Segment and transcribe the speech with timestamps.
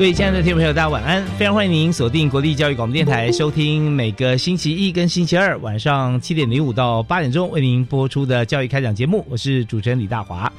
[0.00, 1.22] 各位亲爱的听众朋友，大家晚安！
[1.36, 9.22] 非常欢迎您锁定国立教育广播电台，收听每个星期一跟星期二晚上七点零五到八点钟为您播出的教育开讲节目。
[9.28, 10.50] 我是主持人李大华。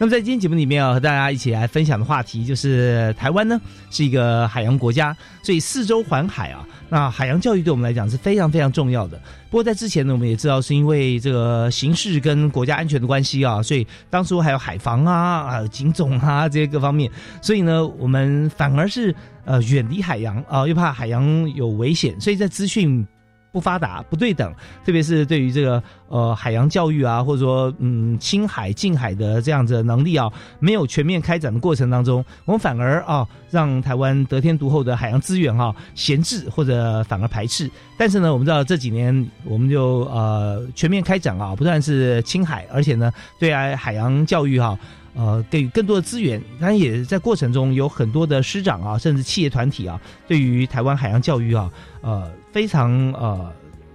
[0.00, 6.66] 那么在今天节目里面啊，和大家一起来分享的话题就是台湾呢是一个海洋国家，所以四周环海啊。
[6.88, 9.20] 那海洋教育对我们来讲是非常非常重要的。
[9.50, 17.10] 不过在之前呢，我们也知道是因为这个形势跟国家安全的关系啊，所以当初还有海防啊、啊警总啊这些各方面，
[17.42, 19.14] 所以呢，我们反而是
[19.44, 23.06] 呃远离海洋啊，又怕海洋有危险，所以在资讯。
[23.52, 24.52] 不发达、不对等，
[24.84, 37.70] 特别是对于这个呃海洋教育啊，或者说嗯青海、近海的这样子的能力啊，没有全面开展的过程当中，我们反而啊让台湾得天独厚的海洋资源哈闲置或者反而排斥。
[37.98, 44.78] 但是呢，我们知道这几年我们就呃全面开展啊，不但是青海，而且呢对海海洋教育哈
[45.14, 52.30] 呃给予更多的资源，当然也在过程中有很多的师长啊，甚至企业团体啊，对于台湾海洋教育啊呃。
[52.52, 53.52] 非常呃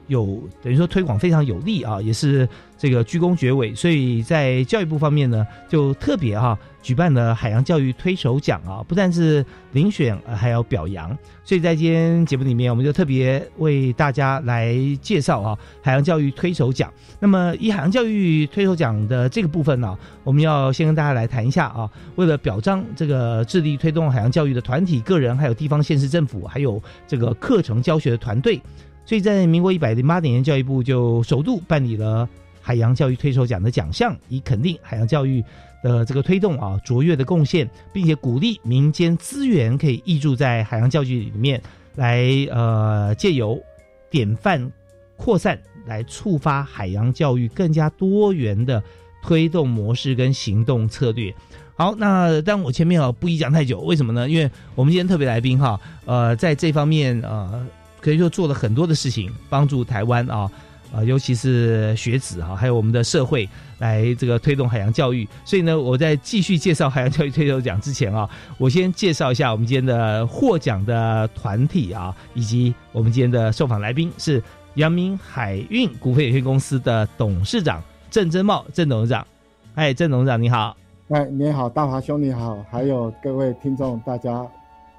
[0.08, 9.44] 有等于说推广非常有利啊，也是这个居功绝伟，所以在教育部方面呢，就特别哈举办了海洋教育推手奖啊，不但是
[9.74, 11.18] 遴选，还要表扬。
[11.44, 16.92] 所以在今天节目里面，我们就特别为大家来介绍啊海洋教育推手奖。
[17.20, 28.60] 那么以海洋教育推手奖的这个部分呢，我们要先跟大家来谈一下啊，为了表彰这个致力推动海洋教育的团体、个人，还有地方县市政府，还有这个课程教学的团队。
[29.06, 32.28] 所以在民国一百零八年，教育部就首度办理了
[32.60, 35.44] 海洋教育推手奖的奖项，以肯定海洋教育
[35.84, 41.62] 的这个推动啊卓越的贡献，并且鼓励民间资源可以挹注在海洋教育里面，
[41.94, 43.62] 来呃借由
[44.10, 44.72] 典范
[45.16, 48.82] 扩散，来触发海洋教育更加多元的
[49.22, 51.32] 推动模式跟行动策略。
[51.76, 54.28] 好，那但我前面啊不宜讲太久，为什么呢？
[54.28, 57.68] 因为我们今天特别来宾哈，呃，在这方面呃。
[58.06, 60.48] 可以说做了很多的事情，帮助台湾啊，
[60.94, 63.50] 啊，尤其是学子哈，还有我们的社会
[63.80, 65.28] 来这个推动海洋教育。
[65.44, 68.30] 所以呢，我在继续介绍海洋教育推手奖之前啊，
[68.60, 74.40] 我先介绍一下我们今天的获奖的团体啊，以及我们今天的受访来宾是
[74.76, 79.26] 阳明海运股份有限公司的董事长郑珍茂郑董事长。
[79.74, 80.78] 哎，郑董事长你好。
[81.10, 84.46] 哎，你好，大华兄你好，还有各位听众大家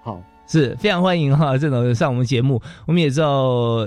[0.03, 0.21] 好。
[0.47, 2.61] 是非常欢迎哈，郑董事长上我们节目。
[2.87, 3.29] 我们也知道，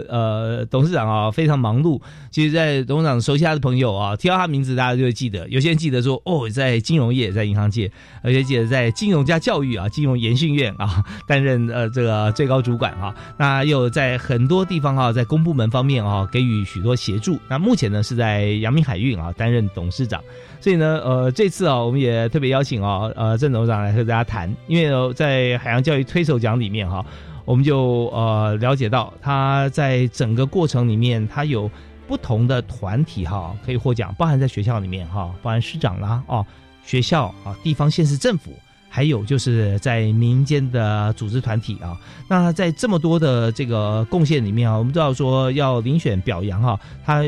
[0.09, 2.01] 呃，董事长啊非常忙碌。
[2.31, 5.47] 其实，在董事长熟悉他的朋友啊，提到他名字，大家就会记得。
[5.49, 13.13] 有些人记得说，哦，在金融业，在银行界，而且记得在金融加教育啊，金融研训院啊担任呃这个最高主管哈。
[13.37, 17.39] 那又在很多地方哈，在公部门方面啊给予许多协助。
[17.47, 20.21] 那目前呢是在阳明海运啊担任董事长。
[20.61, 27.05] 所以呢，呃，这次啊，我们也特别邀请啊，呃，郑董事长来和大家谈，因为在海洋教育推手奖里面哈，
[27.45, 31.71] 我们就呃了解到他在整个过程里面，他有
[32.09, 36.45] 不同的团体哈可以获奖，包含在学校里面哈，包含师长啦哦，
[36.83, 38.51] 学校啊，地方县市政府，
[38.89, 41.97] 还有就是在民间的组织团体啊。
[42.27, 47.23] 那在这么多的这个贡献里面啊，我们知道说要遴选表扬哈，他。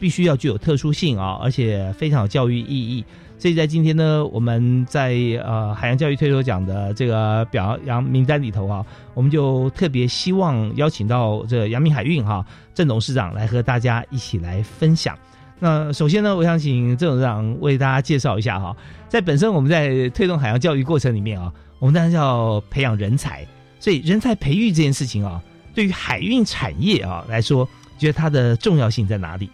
[0.00, 3.04] 必须要具有特殊性啊，而且非常有教育意义。
[3.38, 12.44] 所以在今天呢，我们在呃海洋教育推手奖的这个表扬名单里头啊，我们就特别希望邀请到这阳明海运哈
[12.74, 15.16] 郑董事长来和大家一起来分享。
[15.58, 18.76] 那首先呢，我想请郑董事长为大家介绍一下哈，
[19.08, 23.46] 在本身我们在推动海洋教育过程里面啊，我们当然要培养人才，
[23.78, 25.40] 所以人才培育这件事情啊，
[25.74, 27.66] 对于海运产业啊来说，
[27.98, 29.48] 觉得它的重要性在哪里？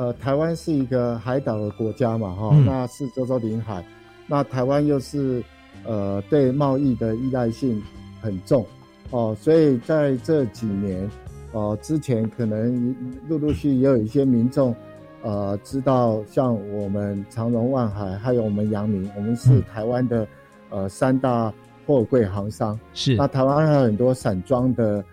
[0.00, 3.84] 呃，台湾是一个海岛的国家嘛，哈，那四周都临海，
[4.26, 5.44] 那台湾又是
[5.84, 7.82] 呃对贸易的依赖性
[8.18, 8.64] 很重
[9.10, 11.06] 哦，所以在这几年
[11.52, 12.96] 哦之前可能
[13.28, 14.74] 陆陆续也有一些民众
[15.20, 20.26] 呃知道，像我们长荣、万海还有我们阳明，我们是台湾的
[20.70, 21.52] 呃三大
[21.86, 22.80] 货柜行商。
[22.94, 23.16] 是。
[23.16, 25.04] 那台湾还有很多散装的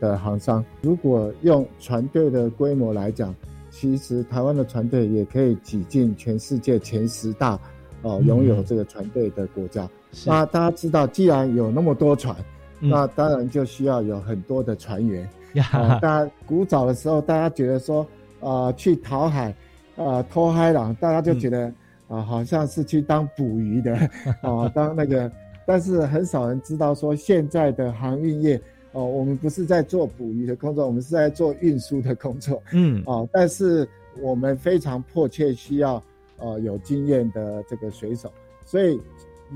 [0.00, 3.34] 的行商，如果用船队的规模来讲，
[3.76, 7.58] 其实台湾的船队也可以挤进全世界前十大，
[8.02, 8.26] 哦、嗯。
[8.26, 9.88] 拥有这个船队的国家。
[10.12, 10.30] 是。
[10.30, 12.36] 那大家知道，既然有那么多船，
[12.78, 12.88] 嗯。
[12.88, 15.28] 那当然就需要有很多的船员。
[15.74, 18.06] 大家古早的时候，大家觉得说，
[18.38, 19.52] 呃，去讨海，
[19.96, 21.72] 呃，偷海浪，大家就觉得
[22.06, 23.96] 啊、好像是去当捕鱼的，
[24.40, 25.30] 啊、 当那个，
[25.66, 28.60] 但是很少人知道说，现在的航运业，
[28.94, 33.86] 哦、我们不是在做捕鱼的工作，我们是在做运输的工作，嗯啊、但是
[34.20, 36.02] 我们非常迫切需要，
[36.38, 38.30] 呃，有经验的这个水手，
[38.64, 39.00] 所以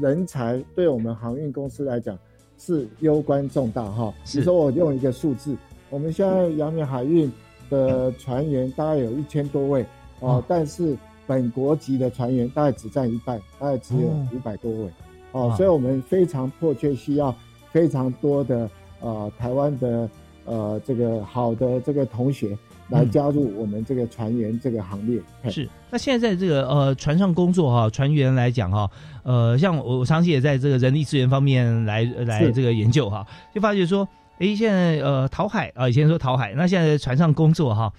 [0.01, 2.19] 人才对我们航运公司来讲
[2.59, 4.13] 是攸关重大哈。
[4.25, 5.57] 是比如说我用一个数字，
[5.89, 7.31] 我们现在阳明海运
[7.71, 9.83] 的船员大概有一千多位
[10.19, 10.97] 哦、哦但是
[11.29, 14.91] 本国籍的船员大概只占一半，大概只有哦五百多位
[15.31, 17.33] 哦所以我们非常迫切需要
[17.71, 18.69] 非常多的
[19.01, 20.09] 呃台湾的
[20.45, 22.57] 呃这个好的这个同学
[22.89, 25.21] 来嗯加入我们这个船员这个行列。
[25.43, 25.69] 嘿是。
[25.91, 28.91] 那现在在这个呃船上工作哈，船员来讲哈，
[29.23, 34.07] 呃，像我我长期也在这个人力资源方面来呃来这个研究哈，就发觉说，
[34.39, 37.91] 诶，现在呃淘海啊，以前说淘海，那现在在船上工作哈，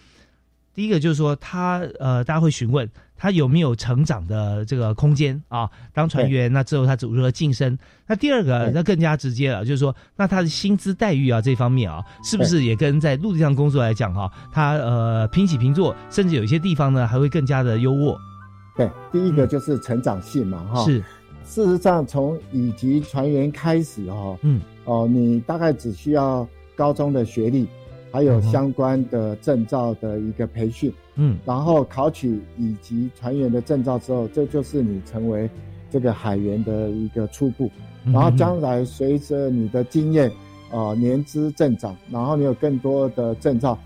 [0.75, 2.87] 第一个就是说他呃，大家会询问
[3.19, 5.39] 他有没有成长的这个空间？
[5.49, 5.69] 啊？
[5.93, 7.77] 当船员，那之后他如何晋升？
[8.07, 18.17] 那第二个，那更加直接了，就是说，那他的薪资待遇啊这方面啊，是不是也跟在陆地上工作来讲哈、他呃平起平坐，甚至有一些地方呢还会更加的优渥。
[18.77, 21.03] 对，第一个就是成长性嘛，哈、嗯是，
[21.43, 27.67] 事实上，从乙级船员开始，哈，嗯，哦，你大概只需要高中的学历，
[28.11, 31.37] 还有相关的证照的一个培训，嗯。
[31.45, 35.49] 然后考取乙级船员的证照之后，这就是你成为
[35.91, 37.69] 这个海员的一个初步。
[38.05, 40.31] 嗯然后将来随着你的经验，
[40.71, 43.77] 呃，年资增长，然后你有更多的证照，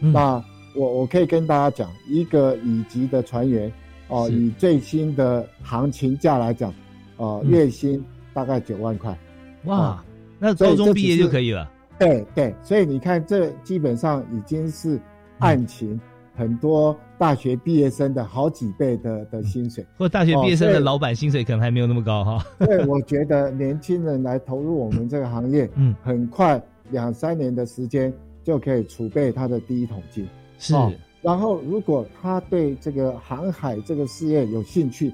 [0.00, 0.12] 嗯。
[0.12, 0.44] 那
[0.76, 3.72] 我我可以跟大家讲，一个乙级的船员，
[4.08, 4.36] 哦、是。
[4.36, 6.72] 以最新的行情价来讲，
[7.16, 7.50] 呃，嗯。
[7.50, 9.18] 月薪大概九万块。
[9.64, 10.04] 哇啊，
[10.38, 11.68] 那高中毕业就可以了。
[11.98, 15.00] 对对，所以你看，这基本上已经是
[15.38, 16.00] 案情
[16.34, 19.86] 很多大学毕业生的好几倍的的薪水。
[19.96, 22.44] 或大学毕业生的老板薪水可能还没有那么高哈。
[22.64, 26.60] 所以我觉得年轻人来投入我们这个行业，嗯，很快
[26.90, 28.12] 两三年的时间
[28.42, 30.28] 就可以储备他的第一桶金。
[30.58, 30.92] 是，哦
[31.22, 35.10] 然后，如果他对这个航海这个事业有兴趣，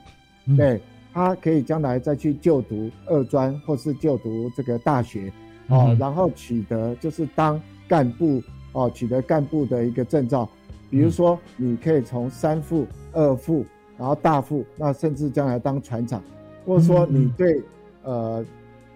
[0.47, 0.81] 嗯对
[1.13, 5.33] 他可以将来再去就读二专或是就读这个大学，
[5.71, 10.49] 哦，嗯然后取得就是当干部哦，取得干部的一个证照。
[10.91, 13.65] 比如说，你可以从三副、二副，
[13.97, 16.21] 然后大副，那甚至将来当船长，
[16.67, 17.63] 或者说你对
[18.03, 18.45] 呃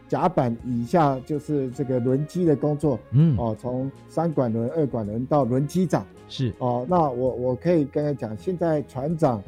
[0.08, 6.04] 甲板以下就是这个轮机的工作嗯，哦，从三管轮、二管轮到轮机长。
[6.28, 6.52] 是。
[6.58, 9.40] 哦，那我我可以跟他讲，现在船长，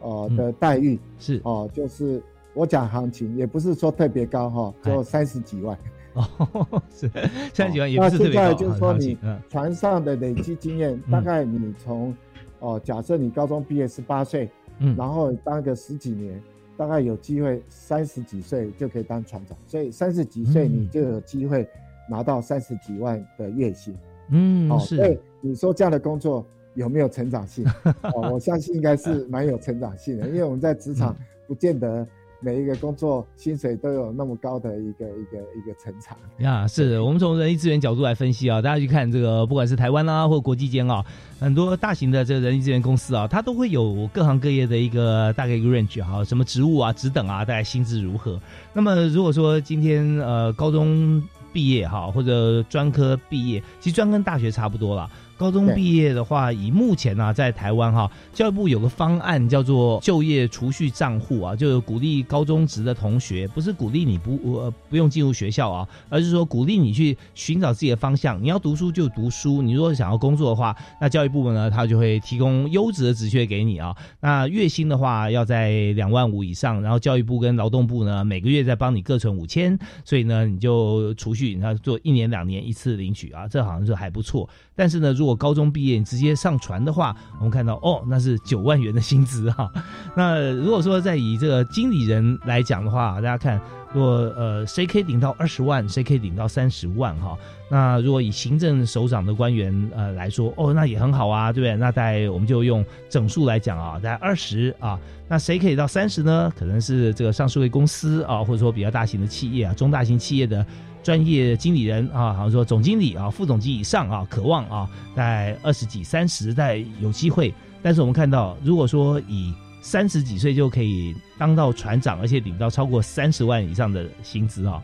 [0.00, 0.36] 呃嗯。
[0.36, 1.40] 的待遇是。
[1.44, 4.92] 哦，就是我讲行情，也不是说特别高哈，哎。
[4.92, 5.78] 就三十几万。
[6.16, 7.08] 哦， 是
[7.52, 8.48] 三十几万也那不是特别高啊。
[8.48, 9.18] 现在就是说你
[9.48, 12.14] 船上的累积经验，大概你从
[12.58, 16.42] 哦，假设你高中毕业十八岁，嗯，然后当个十几年，
[16.76, 21.68] 大概有机会三十几岁就可以当船长，所以三十几岁嗯你就有机会
[22.08, 23.94] 拿到三十几万的月薪。
[24.30, 26.44] 嗯哦，所以是你说这样的工作
[26.74, 27.64] 有没有成长性？
[28.14, 32.06] 哦，我相信应该是蛮有成长性的，因为我们在职场嗯不见得
[32.46, 36.16] 每一个工作薪水都有那么高的一个一个一个成长。
[36.38, 41.04] 呀，是我们从人力资源角度来分析啊，大家去看这个，不管是台湾啦、或国际间啊，
[41.40, 48.40] 很多大型的这个人力资源公司啊，它都会有各行各业的一个大概一个 range 哈、什么职务啊、职等啊，大概薪资如何。
[48.72, 51.20] 那么如果说今天呃高中
[51.52, 55.10] 毕业哈，或者专科毕业，其实专跟大学差不多啦。
[55.36, 68.42] 高中毕业的话，以目前呢、在台湾哈，教育部有个方案叫做就业储蓄账户啊，就是鼓励高中职的同学，不是鼓励你不呃不用进入学校啊，而是说鼓励你去寻找自己的方向。
[68.42, 73.94] 你要读书就读书，你如果想要工作的话，那教育部门呢，它就会提供优质的职缺给你啊。
[74.20, 84.48] 那月薪的话要在两万五以上，然后教育部跟劳动部呢每个月再帮你各存五千，所以呢你就储蓄，然后做一年两年一次领取啊，这好像是还不错。
[84.76, 89.72] 但是呢，如果高中毕业你直接上船的话，我们看到哦，那是九万元的薪资哈。
[90.14, 93.58] 那如果说在以这个经理人来讲的话，大家看，
[93.92, 97.36] 如果呃谁可以领到二十万，谁可以领到三十万哈。
[97.68, 101.76] 那如果以行政首长的官员呃来说，哦，那也很好啊，对不对？
[101.76, 104.98] 那大概我们就用整数来讲啊，大概二十啊。
[105.28, 106.52] 那谁可以到三十呢？
[106.56, 110.64] 可能是这个上市公司啊，或者说比较大型的企业啊，中大型企业的
[111.06, 117.54] 专业经理人啊，好像说总经理啊、副总经理以上啊，渴望啊，在二十几、三十代有机会。
[117.80, 124.82] 但是我们看到，如果说以三十几岁就可以当到船长，而且领到超过三十万以上的薪资啊，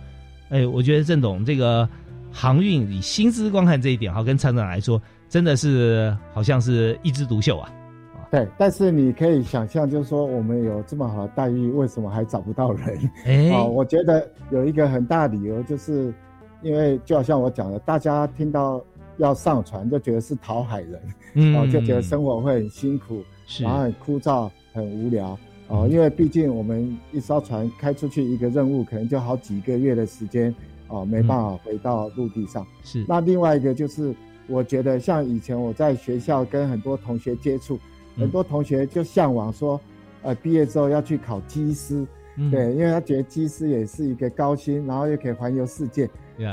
[0.50, 1.88] 哎，我觉得郑董这个。
[2.34, 4.98] 航运以薪资观看这一点哈，跟厂长来说，
[5.28, 7.70] 真的是好像是一枝独秀啊。
[8.32, 13.10] 对，但是你可以想象，就是说我们有这么好的待遇，为什么还找不到人？
[13.26, 16.14] 哎， 哦，我觉得有一个很大理由，就是
[16.62, 18.82] 因为就好像我讲的，大家听到
[19.18, 21.00] 要上船就觉得是讨海人，
[21.34, 23.22] 嗯，哦，就觉得生活会很辛苦，
[23.60, 30.54] 然后很枯燥、很无聊，哦，因为毕竟我们一艘船开出去一个任务，可能就好几个月的时间。
[30.88, 32.66] 哦，没办法回到陆地上。
[32.84, 33.02] 是。
[33.08, 34.14] 那另外一个就是，
[34.46, 37.78] 我觉得像以前我在学校跟很多同学接触，
[38.16, 39.80] 很多同学就向往说，
[40.22, 42.06] 呃，毕业之后要去考机师，
[42.50, 46.08] 对，因为他觉得机师也是一个高薪，然后又可以环游世界。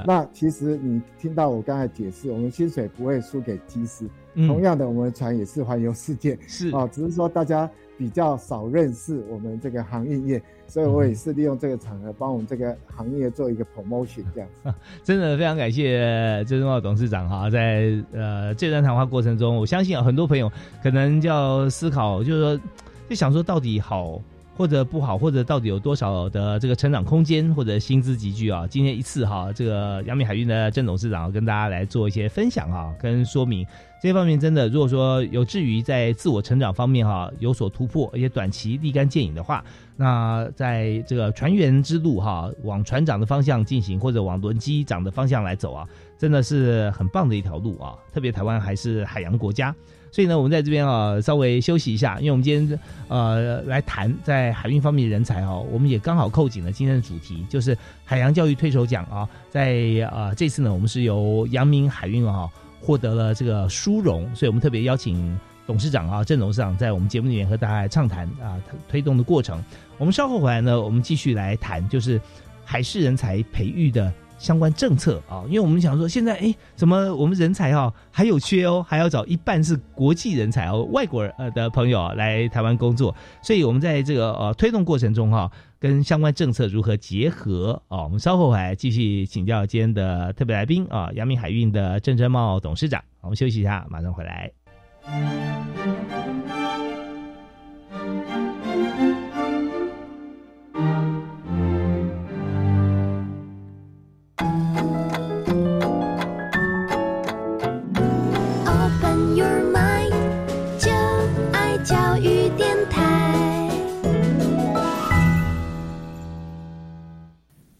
[0.05, 6.37] 那其实你听到我刚才解释，我们薪水不会输给机师，同样的，我们的船也是环游世界。
[6.45, 6.69] 是。
[6.69, 10.41] 哦，只是说大家比较少认识我们这个航运业。
[10.65, 14.71] 所以我也是利用这个场合帮我们这个行业做一个 promotion，这样子。
[15.03, 20.51] 真的非常感谢周忠茂董事长哈，在呃这段谈话过程中，我相信有很多朋友
[20.83, 22.61] 可能就要思考，就是说
[23.09, 24.21] 就想说到底好
[24.55, 28.67] 或者不好，或者到底有多少的这个成长空间或者薪资集聚啊？
[28.69, 33.65] 今天一次哈，这个阳明海运的郑董事长跟大家来做一些分享啊，跟说明。
[34.01, 39.61] 这方面真的，如果说有至于在自我成长方面哈有所突破，而且短期立竿见影的话，
[39.97, 45.85] 那在这个船员之路哈往船长的方向进行，或者往轮机长的方向来走啊，
[46.17, 47.93] 真的是很棒的一条路啊！
[48.13, 49.75] 特别台湾还是海洋国家，
[50.11, 52.79] 所以呢，我们在这边啊稍微休息一下，因为我们今天
[53.09, 59.77] 呃来谈在海运方面的人才哦，我们也刚好扣紧了今天的主题，就是海洋教育推手奖啊，在
[60.09, 62.49] 啊这次呢，我们是由阳明海运啊。
[62.81, 68.57] 获得了这个殊荣，所以我们特别邀请董事长啊，郑董事长在我们节目里面和大家来畅谈啊
[68.87, 69.63] 推动的过程。
[69.97, 72.19] 我们稍后回来呢，我们继续来谈，就是
[72.63, 85.51] 海事人才培育的相关政策啊，因为我们想说现在哎，怎么我们人才啊还有缺哦，还要找一半是国际人才哦，外国人呃的朋友来台湾工作，所以我们在这个呃推动过程中哈。
[85.79, 88.03] 跟相关政策如何结合啊？
[88.03, 93.01] 我们稍后还继续请教今天的特别来宾啊，阳明海运的郑正茂董事长。
[93.21, 94.51] 我们休息一下，马上回来。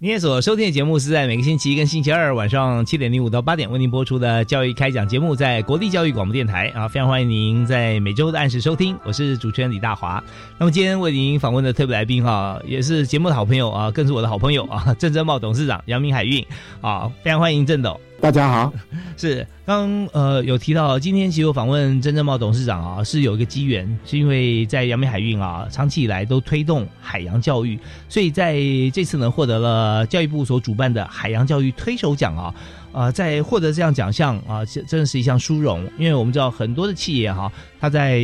[0.02, 8.98] 您所收听的节目是在每个星期一跟星期二晚上七点零五到八点为您播出的教育开讲节目，在国立教育广播电台啊，非常欢迎您在每周的按时收听。
[9.04, 10.24] 我是主持人李大华。
[10.58, 16.46] 那么今天为您访问的特别来宾哈，也是节目的好朋友啊，更是我的好朋友啊， 郑珍茂董事长，杨明海运
[16.80, 18.00] 啊，非常欢迎郑董。
[18.22, 18.74] 大家好，
[19.16, 28.58] 是刚呃有提到今天其实我访问曾正茂董事长啊，是有一个机缘，是因为在阳明海运啊，长期以来都推动海洋教育，所以在
[28.94, 32.54] 这次呢获得了教育部所主办的海洋教育推手奖啊，
[32.92, 37.50] 啊在获得这样奖项啊，这真的是一项殊荣，因为我们知道很多的企业哈，
[37.80, 38.22] 它在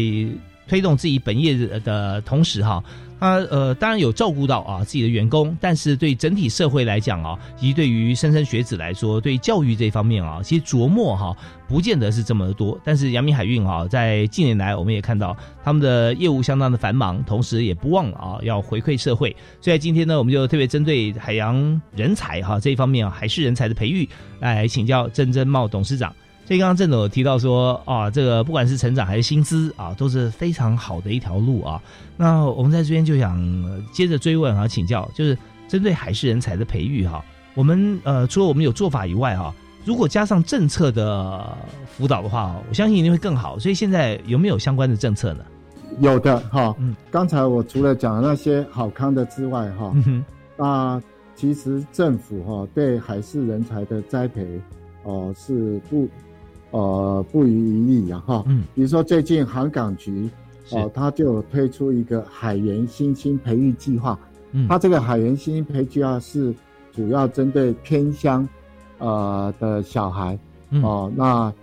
[0.68, 2.84] 推动自己本业的同时哈。
[3.18, 12.78] 他呃，当然有照顾到啊自己的员工，但是对整体社会来讲啊，以及对于莘莘学子来说，对教育这方面啊，其实琢磨哈，不见得是这么多。
[12.84, 19.34] 但是阳明海运啊，在近年来我们也看到他们的业务相当的繁忙，同时也不忘啊要回馈社会。
[19.62, 24.08] 所以今天呢，我们就特别针对海洋人才哈这一方面啊，海事人才的培育
[24.42, 26.14] 来请教郑珍茂董事长。
[26.46, 31.82] 所以刚刚郑总有提到说啊，这个不管是成长还是薪资啊，都是非常好的一条路啊。
[32.16, 33.36] 那我们在这边就想
[33.92, 35.36] 接着追问啊，请教，就是
[35.68, 37.26] 针对海事人才的培育哈，
[37.56, 39.52] 我们呃除了我们有做法以外哈，
[39.86, 43.58] 如果加上政策的辅导的话，我相信一定会更好。
[43.58, 45.44] 所以现在有没有相关的政策呢？
[46.00, 49.92] 有的哈，嗯，刚才我除了讲那些好康的之外哈，
[50.58, 51.02] 那
[51.36, 54.62] 其实政府哈对海事人才的栽培
[55.02, 56.08] 哦是不。
[56.76, 58.44] 呃不遗余力啊哈。
[58.48, 60.30] 嗯，比如说最近航港局
[60.72, 64.20] 哦，他就有推出一个海员新兴培育计划。
[64.52, 66.54] 嗯，他这个海员新兴培育计划是
[66.92, 68.48] 主要针对偏乡
[68.98, 70.38] 呃的小孩
[70.84, 71.10] 哦。
[71.16, 71.54] 那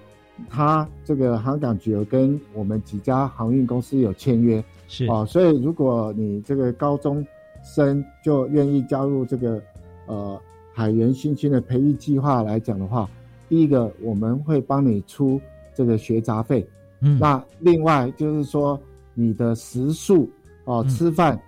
[0.49, 7.25] 他这个航港局有跟我们几家航运公司有签约，是哦，所以如果你这个高中
[7.63, 9.63] 生就愿意加入这个
[10.07, 10.41] 呃
[10.75, 13.09] 海员新兴的培育计划来讲的话，
[13.53, 15.39] 第一个我们会帮你出
[15.75, 16.67] 这个学杂费，
[17.01, 18.81] 嗯，那另外就是说
[19.13, 20.27] 你的食宿
[20.65, 21.39] 哦，吃饭、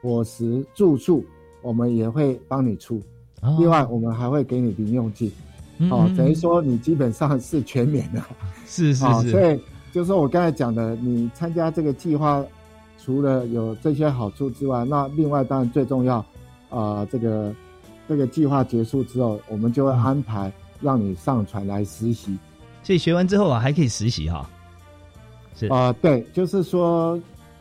[0.00, 1.24] 伙食、住宿，
[1.62, 3.00] 我们也会帮你出，
[3.60, 5.30] 另外我们还会给你零用金。
[5.88, 8.20] 哦，等于说你基本上是全免的，
[8.66, 9.56] 是是是，所以
[9.92, 12.44] 就是说我刚才讲的，你参加这个计划，
[12.98, 16.26] 除了有这些好处之外，那另外当然最重要，
[16.70, 17.54] 啊，这个
[18.08, 22.36] 这个计划结束之后，我们就会安排让你上船来实习，
[22.82, 24.48] 所以学完之后啊，还可以实习哈。
[25.54, 27.18] 是啊，对，就是说，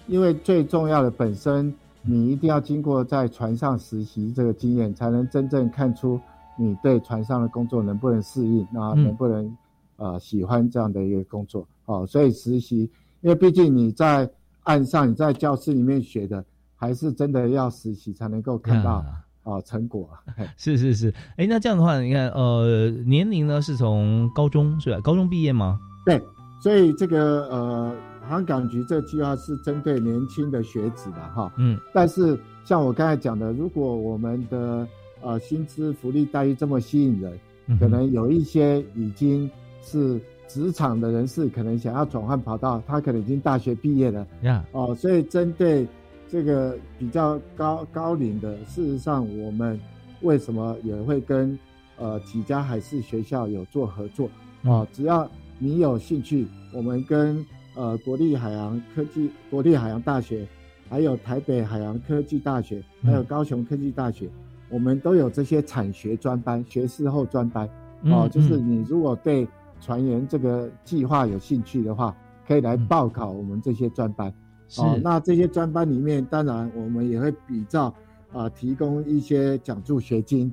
[0.07, 6.19] 因为最重要的本身，你一定要经过在船上实习这个经验，才能真正看出。
[6.57, 8.67] 你对船上的工作能不能适应？
[8.71, 9.57] 那能不能
[9.95, 11.67] 呃喜欢这样的一个工作？
[11.85, 12.89] 哦，所以实习，
[13.21, 14.29] 因为毕竟你在
[14.63, 16.43] 岸上，你在教室里面学的，
[16.75, 19.03] 还是真的要实习才能够看到
[19.43, 20.09] 啊成果。
[20.57, 24.99] 是是 是，哎，那这样的话，你看，呃，年龄呢是从高中是吧？
[25.01, 25.79] 高中毕业吗？
[26.05, 26.21] 对，
[26.61, 27.95] 所以这个呃，
[28.27, 31.51] 航港局这计划是针对年轻的学子的哈。
[31.57, 34.87] 嗯，但是像我刚才讲的，如果我们的
[35.21, 37.39] 呃，薪资福利待遇这么吸引人，
[37.79, 39.49] 可能有一些已经
[39.83, 45.87] 是职场的人士，可能想要转换跑道，他可能已经大学毕业了，呀，哦，所以针对
[46.31, 49.77] 这个比较高高龄的，事实上我们
[50.21, 51.59] 为什么也会跟
[51.97, 54.29] 呃几家海事学校有做合作
[54.63, 54.87] 啊？
[54.93, 57.45] 只要你有兴趣，我们跟
[57.75, 60.47] 呃国立海洋科技、国立海洋大学，
[60.87, 64.29] 还有台北海洋科技大学，还有高雄科技大学。
[64.69, 67.69] 我们都有这些产学专班、学士后专班，
[68.05, 69.45] 哦，就是你如果对
[69.81, 72.15] 船员这个计划有兴趣的话，
[72.47, 74.33] 可以来报考我们这些专班。
[74.77, 77.93] 哦，那这些专班里面，当然我们也会比照
[78.31, 80.51] 啊，提供一些奖助学金。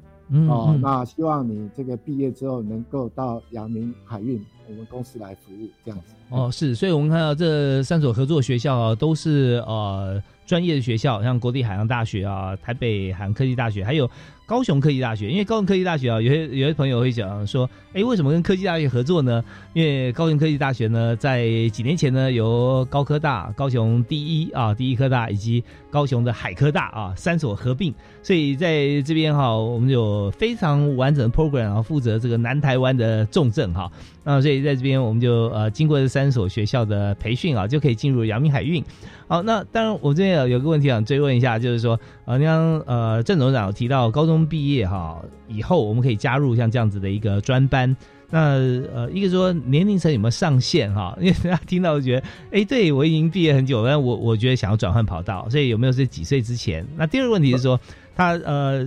[0.49, 6.15] 哦，那希望你这个毕业之后能够到阳明海运我们公司来服务，这样子。
[6.29, 10.23] 哦，是，所以我们看到这三所合作学校啊，都是呃。
[10.49, 14.11] 专业的学校，像国立海洋大学啊、台北海洋科技大学，还有
[14.49, 15.31] 高雄科技大学。
[15.31, 19.45] 因为高雄科技大学啊，有些有些朋友会讲说，哎，为什么跟科技大学合作呢？
[19.75, 33.93] 因为高雄科技大学呢，在几年前呢，由高科大、高雄第一啊、第一科大以及高雄的海科大啊三所合并，所以在这边哈，我们有非常完整的 program 啊，负责这个南台湾的重症哈。
[34.31, 38.85] 那所以在这边，我们就呃经过这三所学校的培训啊，就可以进入阳明海运。
[39.27, 47.97] 好，那当然我这边有个问题想追问一下，就是说，呃，刚呃郑总长提到高中毕业哈以后，我们可以加入像这样子的一个专班。
[48.29, 48.59] 那
[48.93, 51.17] 呃，一个说年龄层有没有上限哈？
[51.19, 56.87] 因为大家听到觉得，哎，对我已经毕业很久，但我我觉得想要转换跑道，所以有没有是几岁之前？
[56.99, 57.81] 那第二个问题是说，
[58.15, 58.87] 他呃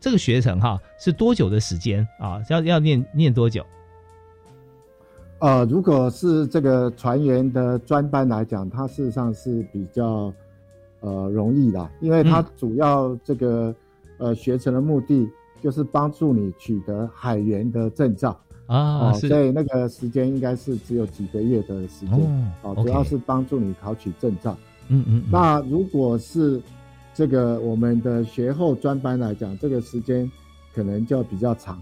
[0.00, 2.42] 这个学程哈是多久的时间啊？
[2.50, 3.64] 要要念念多久？
[5.40, 10.30] 呃，如果是这个船员的专班来讲，它事实上是比较
[11.00, 13.74] 呃容易的，因为它主要这个
[14.18, 15.26] 呃学成的目的
[15.62, 24.54] 就是帮助你取得海员的证照啊，所以那个时间应该是只有几个月的时间哦，主要是帮助你考取证照。
[24.88, 25.22] 嗯嗯。
[25.32, 26.60] 那如果是
[27.14, 30.30] 这个我们的学后专班来讲，这个时间
[30.74, 31.80] 可能就比较长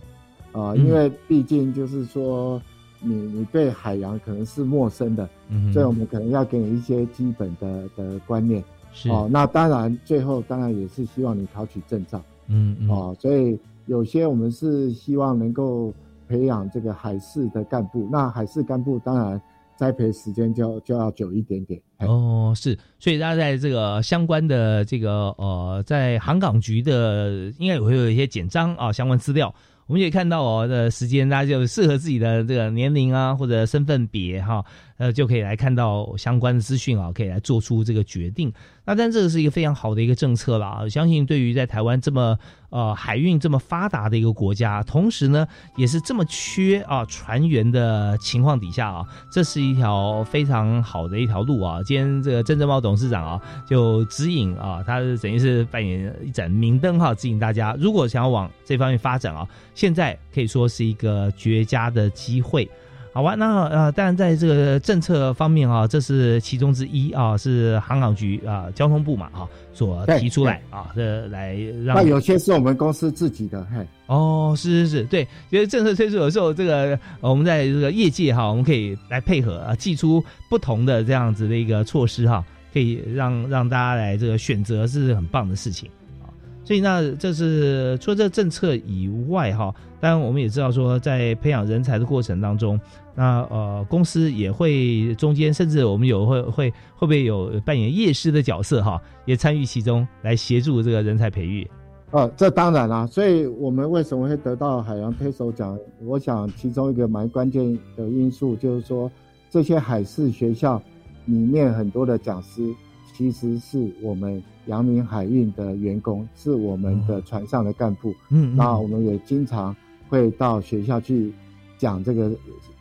[0.52, 2.62] 啊，因为毕竟就是说。
[3.00, 5.28] 你你对海洋可能是陌生的，
[5.72, 8.62] 所以我们可能要给你一些基本的的观念。
[8.92, 12.20] 是哦，那当然最后当然也是希望你考取证照。
[12.48, 12.88] 嗯嗯。
[12.88, 15.92] 哦，所以有些我们是希望能够
[16.26, 18.08] 培养这个海事的干部。
[18.10, 19.40] 那海事干部当然
[19.76, 21.80] 栽培时间就就要久一点点。
[22.00, 29.54] 哦，是，所以大家在这个相关的这个呃，在航港局的应该也会有一些简章啊相关资料。
[29.88, 34.62] 我们也看到哦，的时间大家就适合自己的这个年龄啊，或者身份别哈，
[34.98, 38.52] 呃，就可以来看到相关的资讯啊，可以来做出这个决定。
[38.84, 42.38] 那但这个是一个非常好的一个政策了啊相信对于在台湾这么
[42.70, 51.80] 呃海运这么发达的一个国家，同时呢也是这么缺啊船员的情况底下啊，这是一条非常好的一条路啊。
[51.84, 62.68] 今天这个郑正茂董事长啊就指引啊，他是等于是扮演一盏明灯哈，指引大家如果想要往这方面发展啊，现在可以说是一个绝佳的机会。
[63.18, 85.90] 好吧，那呃，当然在这个政策方面啊，这是其中之一啊，是航港局啊，交通部嘛啊所提出来啊，这来让那有些是我们公司自己的，嘿，哦，是是是，对，因为政策推出有时候，这个呃我们在这个业界哈，我们可以来配合啊，寄出不同的这样子的一个措施哈，可以让让大家来这个选择，是很棒的事情
[86.22, 86.30] 啊。
[86.64, 92.78] 所以那这是除了这个政策以外哈，当然我们也知道说，在培养人才的过程当中，
[93.18, 101.68] 那呃公司也会中间甚至我们有会会会不会有扮演业师的角色哈，也参与其中来协助这个人才培育。
[102.12, 105.76] 哦，这当然啦、所以我们为什么会得到海洋推手奖？
[106.06, 109.10] 我想其中一个蛮关键的因素就是说，
[109.50, 110.80] 这些海事学校
[111.26, 112.72] 里面很多的讲师，
[113.16, 118.14] 其实是我们阳明海运的员工，是我们的船上的干部。
[118.30, 119.74] 嗯，那我们也经常
[120.08, 121.32] 会到学校去
[121.76, 122.30] 讲这个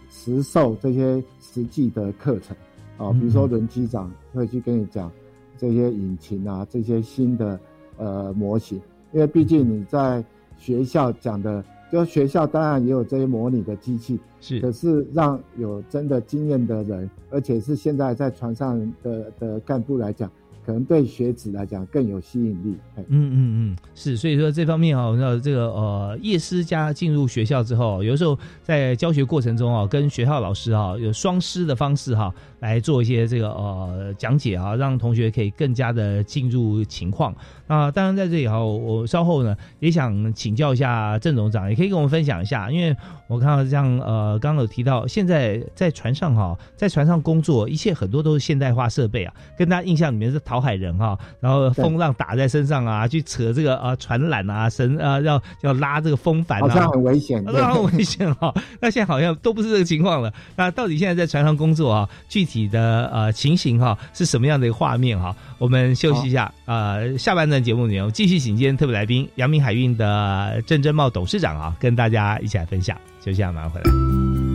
[0.10, 2.56] 实授这些实际的课程。
[2.98, 5.12] 啊，比如说轮机长会去跟你讲
[5.56, 7.60] 这些引擎啊，这些新的
[7.98, 10.26] 呃模型，因为毕竟你在
[10.58, 14.60] 学校讲的，就学校当然也有这些模拟的机器，是。
[14.60, 20.32] 可是让有真的经验的人，而且是现在在船上的的干部来讲，
[20.68, 22.76] 可能对学子来讲更有吸引力。
[22.98, 23.38] 嗯嗯
[23.72, 37.34] 嗯，是，所以说这方面啊，我们知道这个呃，夜师加进入学校之后，有时候在教学过程中啊，跟学校老师啊有双师的方式哈、来做一些这个呃讲解啊，让同学可以更加的进入情况。
[37.66, 42.94] 那当然在这里哈，我稍后呢也想请教一下郑总长，也可以跟我们分享一下，因为
[43.30, 57.44] 我看到像呃刚刚有提到，现在在船上哈、在船上工作，一切很多都是现代化设备啊，跟大家印象里面是讨海人哈、然后风浪打在身上啊，去扯这个啊船缆啊，绳啊，要要拉这个风帆啊，好像很危险。
[57.46, 60.34] 那很危险哈、那现在好像都不是这个情况了。
[60.56, 72.98] 那到底现在在船上工作啊，具体的呃情形哈、是什么样的一个画面哈、我们休息一下，呃，下半段节目内容继续请今天特别来宾阳明海运的郑珍茂董事长啊，跟大家一起来分享。
[73.20, 74.47] 休息一下，马上回来。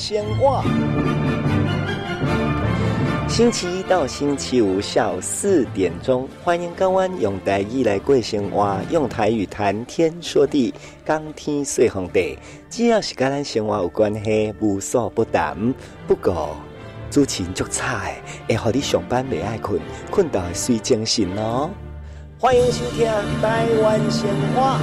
[0.00, 0.64] 台湾生活。
[3.28, 12.38] 星期一到星期五下午四点钟，欢迎港湾用台语来过生活，用台语谈天说地，讲天说红地。
[12.70, 15.74] 只要是跟咱生活有关系，无所不谈。
[16.08, 16.56] 不过
[17.10, 18.10] 主持人足差，
[18.48, 21.70] 会互你上班未爱困，困到会睡精神哦。
[22.38, 23.06] 欢迎收听
[23.42, 24.78] 《台湾生活》。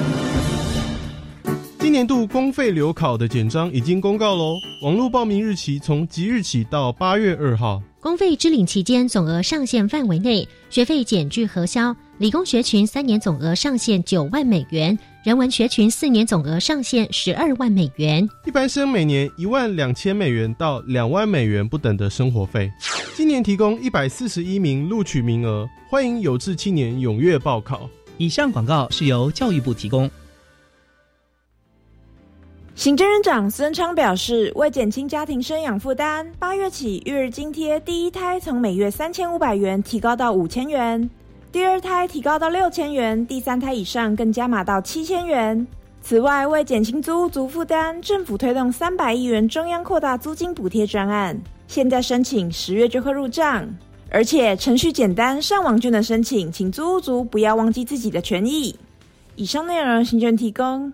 [1.88, 7.82] 今年度公费留考的简章已经公告喽，网络报名日期从即日起到八月二号。
[8.02, 11.96] 公费支领期间总额上限范围内，学费减去核销。
[12.18, 18.28] 理工学群三年总额上限九万美元，人文学群四年总额上限十二万美元。
[18.46, 22.70] 一般生每年一万两千美元到两万美元不等的生活费。
[23.16, 27.90] 今年提供一百四十一名录取名额，欢迎有志青年踊跃报考。
[28.18, 30.12] 以上广告是由教育部提供。
[32.78, 41.10] 行政院长孙昌表示，为减轻家庭生养负担，八月起育儿津贴第一胎从每月三千五百元提高到五千元，
[41.52, 45.66] 第二胎提高到六千元，第三胎以上更加码到七千元。
[46.02, 51.36] 此外，为减轻租屋族负担，政府推动三百亿元中央扩大租金补贴专案，
[51.68, 53.68] 现在申请十月就会入账，
[54.12, 58.76] 而且程序简单，上网就能申请，请租屋族不要忘记自己的权益。
[59.36, 60.94] 以上内容，行政提供。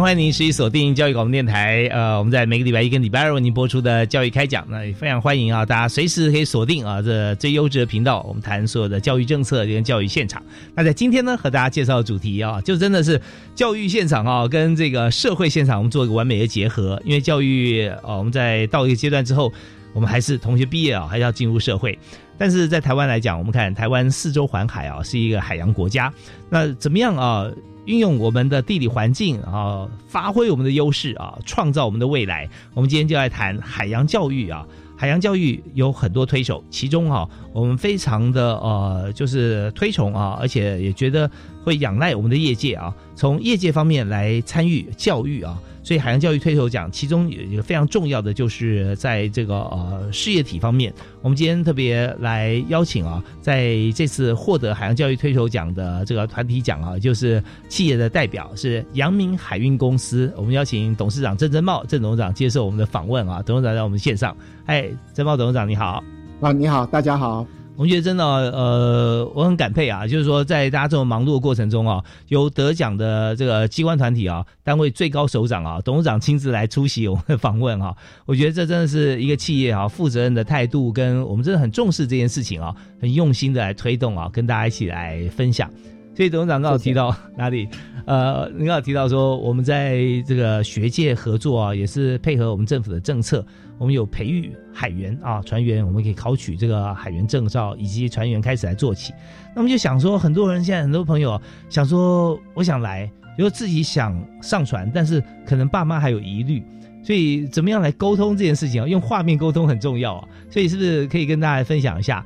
[0.00, 1.88] 欢迎您持续锁定教育广播电台。
[1.92, 10.42] 呃，我们在每个礼拜一跟礼拜二为您播出的教育开讲，那也非常欢迎啊，大家随时可以锁定啊这最优质的频道，我们谈所有的教育政策跟教育现场。
[10.74, 13.20] 那在今天呢，和大家介绍的主题啊，就真的是
[13.54, 17.00] 教育现场啊，跟这个社会现场，我们做一个完美的结合。
[17.04, 19.52] 因为教育啊，我们在到一个阶段之后，
[19.92, 21.96] 我们还是同学毕业啊，还是要进入社会。
[22.36, 26.12] 但是在台湾来讲，我们看台湾四周环海啊，是一个海洋国家。
[26.50, 27.46] 那怎么样啊？
[27.86, 32.48] 运用我们的地理环境啊，发挥我们的优势啊，创造我们的未来。
[32.72, 34.66] 我们今天就来谈海洋教育啊。
[34.96, 41.28] 海洋教育有很多推手，其中哈，我们非常的呃，就是推崇啊，而且也觉得
[41.64, 45.58] 会仰赖我们的业界啊，从业界方面来参与教育啊。
[45.84, 50.92] 所以海洋教育推手奖，其中有一个非常重要的，就是在这个呃事业体方面。
[51.20, 60.32] 我们今天特别来邀请啊，在这次获得海洋教育推手奖的这个团体奖啊，就是企业的代表是阳明海运公司。
[60.38, 64.34] 我们邀请董事长郑珍茂郑董事长接受我们的访问啊，董事长在我们线上。
[64.64, 66.02] 哎，珍茂董事长你好。
[66.40, 67.46] 啊，你好，大家好。
[67.76, 85.68] 我们觉得真的，呃，我很感佩啊，就是说，在大家这么忙碌的过程中啊，有得奖的这个机关团体啊，单位最高首长啊，董事长亲自来出席我们的访问哈， 我觉得这真的是一个企业啊负责任的态度，跟我们真的很重视这件事情啊，很用心的来推动啊，跟大家一起来分享。
[86.16, 87.68] 所以董事长刚好提到哪里？
[88.06, 93.44] 呃，你刚好提到说，我们在这个学界合作啊，也是配合我们政府的政策。
[93.78, 99.12] 我们有培育海员啊，船员，我们可以考取这个海员证照，以及船员开始来做起。
[99.54, 106.62] 那么就想说，很多人现在很多朋友想说，我想来，如自己想上船，但是可能爸妈还有疑虑，
[107.02, 108.86] 所以怎么样来沟通这件事情啊？
[108.86, 110.28] 用画面沟通很重要啊。
[110.48, 112.24] 所以是不是可以跟大家分享一下？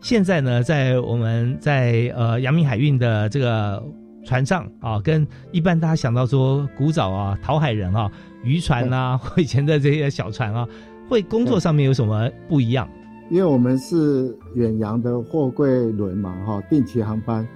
[0.00, 3.82] 现在呢，在我们在呃阳明海运的这个
[4.24, 8.10] 船上啊，跟一般大家想到说古早啊讨海人啊
[8.44, 10.68] 渔船啊或以前的这些小船啊，
[11.08, 12.88] 会工作上面有什么不一样？
[13.30, 17.46] 因为我们是远洋的货柜轮嘛，哈，定期航班，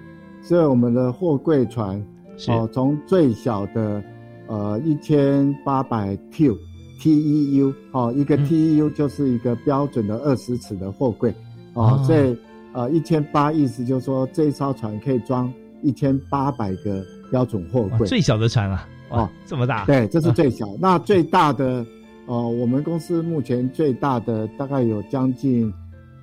[0.40, 2.02] 所以我们的货柜船
[2.48, 4.02] 哦，从最小的
[4.46, 6.50] 呃一千八百 T
[6.98, 11.34] T E U 哦，一个 T E U 就是一个标准的二十尺的货柜。
[11.74, 12.36] 哦，所以
[12.72, 18.06] 呃，一千八意思就是说，这一艘船可以装一千八百个标准货柜。
[18.08, 19.84] 最小的船啊，哦，这么大？
[19.84, 20.66] 对，这是最小。
[20.80, 21.84] 那最大的，
[22.26, 25.72] 呃，我们公司目前最大的大概有将近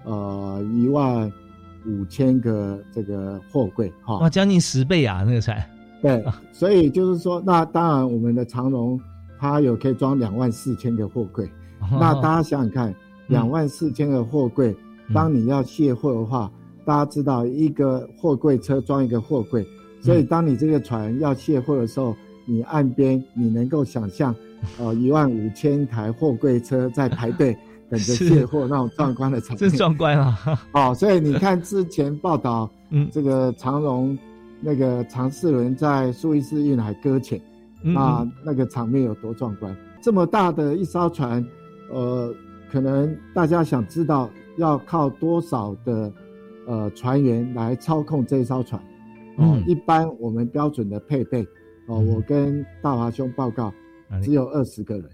[0.03, 1.31] 呃一万
[1.85, 3.91] 五千个这个货柜。
[4.03, 5.61] 哈，哇，将近十倍啊，那个船。
[6.01, 8.99] 对，所以就是说，那当然我们的长荣
[9.39, 11.49] 它有可以装两万四千个货柜，
[11.91, 12.93] 那大家想想看，
[13.27, 14.75] 两万四千个货柜，
[15.11, 16.51] 当你要卸货的话，
[16.85, 19.65] 大家知道一个货柜车装一个货柜，
[19.99, 24.35] 所以当你这个船要卸货的时候，你岸边你能够想象，
[24.79, 27.57] 呃，一万五千台货柜车在排队
[27.89, 30.37] 等着卸货那种壮观的场面，真壮观啊！
[30.73, 34.17] 哦，所以你看之前报道，嗯，这个长荣
[34.61, 37.39] 那个长四轮在苏伊士运海搁浅，
[37.83, 39.75] 那那个场面有多壮观？
[40.01, 41.45] 这么大的一艘船，
[41.91, 42.33] 呃，
[42.71, 46.11] 可能大家想知道要靠多少的
[46.67, 48.81] 呃船员来操控这艘船？
[49.37, 51.45] 哦，一般我们标准的配备，
[51.87, 53.71] 哦，我跟大华兄报告，
[54.23, 55.09] 只有二十个人。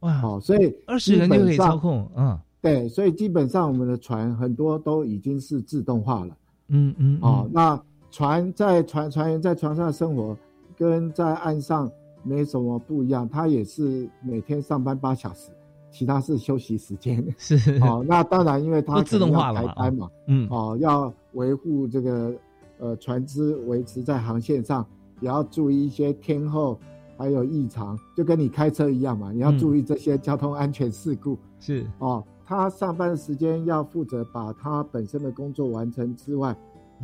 [0.00, 6.36] 哇，好，所以二十人就可以操控，嗯，对，所以基本上我们的船很多都已经是自动化了。
[6.68, 10.36] 嗯嗯，哦，那船在船船员在船上生活，
[10.76, 11.90] 跟在岸上
[12.22, 15.50] 没什么不一样，他也是每天上班八小时，
[15.90, 17.24] 其他是休息时间。
[17.38, 22.34] 是，哦，那当然，因为他自动化了排班嘛，嗯，哦，要维护这个
[22.78, 24.84] 呃船只维持在航线上，
[25.22, 26.78] 也要注意一些天候。
[27.18, 31.38] 还有异常，就跟你开车一样嘛，你要注意这些交通安全事故。
[31.60, 31.86] 是。
[31.98, 36.56] 哦，他上班时间要负责把他本身的工作完成之外，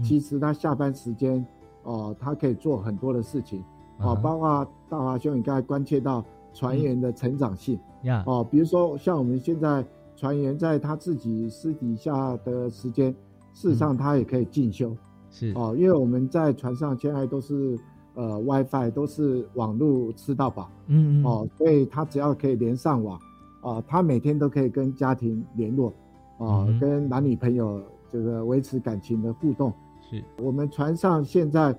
[0.02, 1.46] 其实他下班时间
[1.84, 3.62] 哦，他可以做很多的事情。
[3.98, 7.78] 哦，包括大华兄你刚才关切到船员的成长性。
[8.02, 8.24] 呀。
[8.26, 9.84] 哦，比如说像我们现在
[10.16, 13.14] 船员在他自己私底下的时间，
[13.52, 14.96] 事实上他也可以进修。
[15.30, 15.52] 是。
[15.54, 17.78] 哦，因为我们在船上现在都是。
[18.18, 23.16] 呃，WiFi 都是网络吃到饱，嗯嗯，哦，所以他只要可以连上网，
[23.60, 25.92] 啊，他每天都可以跟家庭联络，
[26.36, 29.72] 啊，跟男女朋友这个维持感情的互动。
[30.10, 31.72] 是我们船上现在，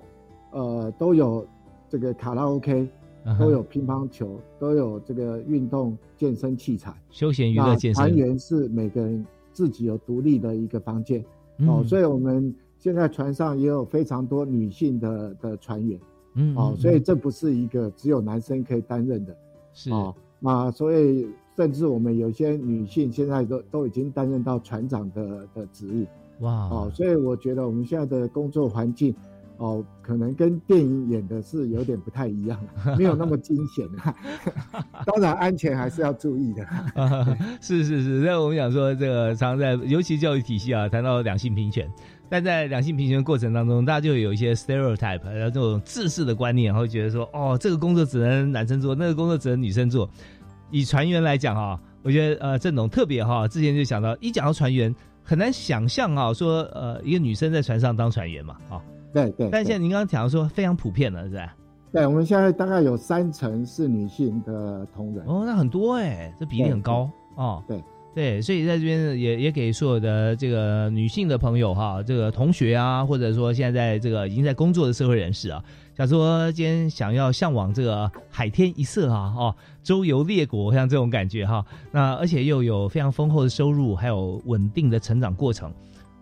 [0.52, 1.46] 呃，都有
[1.90, 2.88] 这个卡拉 OK，
[3.38, 8.02] 都有乒乓球，都有这个运动健身器材，休闲娱乐健身。
[8.02, 11.22] 船员是每个人自己有独立的一个房间，
[11.68, 16.00] 哦，所以我们现在船上也有非常多女性的的船员。
[16.34, 19.36] 嗯，哦，所以这不是一个只有男生可以担任的，
[19.72, 19.90] 是。
[19.90, 26.06] 哦，那所以甚至我们有些女性现在都都已经担任到船长的的职务，
[26.44, 29.14] 哇，哦，所以我觉得我们现在的工作环境，
[29.58, 32.58] 哦，可能跟电影演的是有点不太一样，
[32.96, 33.86] 没有那么惊险
[35.04, 36.66] 当然安全还是要注意的，
[37.60, 41.90] 是是是，那我们想说这个常在尤其教育体系啊，谈到两性平权。
[42.30, 50.08] 但在两性平权的过程当中，大家就有一些 stereotype，然后这种自视的观念，然后觉得说，哦，这个工作只能男生做，那个工作只能女生做。
[50.70, 58.80] 以船员来讲啊，我觉得呃，郑总特别哈，之前就想到，一讲到船员，很难想象啊，说呃，一个女生在船上当船员嘛，啊，
[59.12, 59.48] 对对。
[59.50, 61.56] 但现在您刚刚讲说非常普遍了，是吧？
[61.92, 65.26] 对，我们现在大概有三成是女性的同仁。
[65.26, 67.60] 哦，那很多哎，这比例很高哦。
[67.66, 67.82] 对。
[68.12, 75.62] 对，所以在这边也也给所有的这个女性的朋友哈，这个同学啊，或者说现在在这个已经在工作的社会人士啊，
[75.94, 85.72] 假如说今天想要向往这个海天一色啊，哦，周游列国像这种感觉哈，那而且又有非常丰厚的收入，还有稳定的成长过程，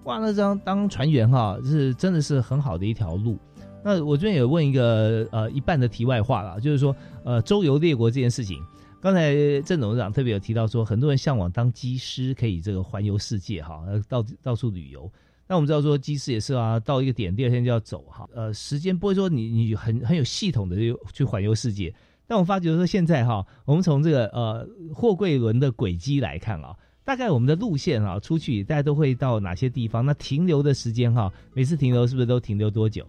[0.05, 3.39] 哇，那当当船员哈，是真的是很好的一条路。
[3.83, 8.63] 那我这边也问一个呃一半的题外话了，就是说呃周游列国这件事情。
[9.01, 9.33] 刚才
[9.63, 15.09] 郑董事长特别有提到说，很多人向往当机师，可以这个环游世界哈，到到处旅游。
[15.47, 18.29] 那我们知道说，机师也是啊，到一个点，第二天就要走哈。
[18.35, 20.77] 呃，时间不会说你你很很有系统的
[21.13, 21.95] 去环游世界。
[22.27, 30.05] 但我发觉说，现在哈，我们从这个呃货柜轮的轨迹来看啊，大概我们的路线啊，出去大家都会到哪些地方？
[30.05, 33.07] 那停留的时间哈，每次停留是不是都停留多久？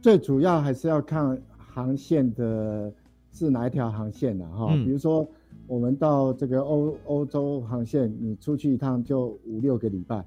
[0.00, 2.90] 最主要还是要看航线的。
[3.32, 4.68] 是哪一条航线的哈？
[4.84, 5.26] 比如说，
[5.66, 10.24] 我们到这个欧欧洲航线，你出去一趟就五六个礼拜，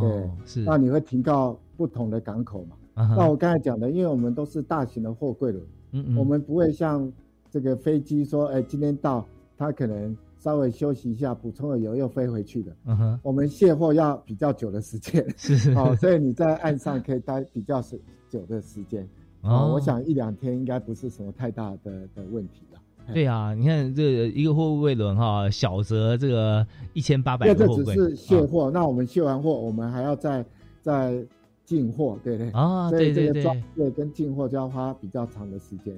[0.00, 0.62] 对，是。
[0.62, 2.76] 那你会停靠不同的港口嘛？
[3.16, 7.10] 那我刚才讲的，因为我们都是大型的货柜轮，嗯嗯，我们不会像
[7.50, 9.26] 这个飞机说，哎，今天到，
[9.56, 12.76] 它可能稍微休息一下，补充了油又飞回去的。
[12.84, 19.08] 嗯哼，我们卸货要比较久的时间，是，好， 所以你在岸上可以待比较是久的时间。
[19.44, 22.80] 哦，我想一两天应该不是什么太大的的问题了。
[23.12, 28.70] 对啊，你看这一个货柜轮哈，小则这个一千八百个货柜，这只是卸货。
[28.70, 30.42] 那我们卸完货，我们还要再
[30.80, 31.22] 再
[31.66, 32.50] 进货，对对？
[32.52, 35.94] 啊，对对对，装卸跟进货就要花比较长的时间。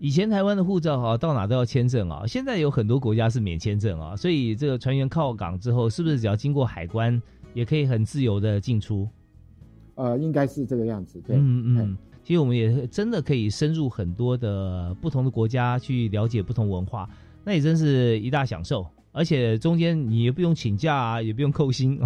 [0.00, 7.22] 以前台湾的护照哈，到哪都要签证啊，现在有很多国家是免签证啊，所以这个船员靠港之后，是不是只要经过海关，
[7.54, 9.06] 也可以很自由的进出？
[9.94, 11.20] 呃，应该是这个样子。
[11.20, 11.96] 对，嗯嗯。
[12.30, 17.10] 其其实我们也真的可以深入很多的不同的国家去了解不同文化，
[17.42, 18.86] 那也真是一大享受。
[19.10, 22.00] 而且中间你也不用请假啊，也不用扣薪，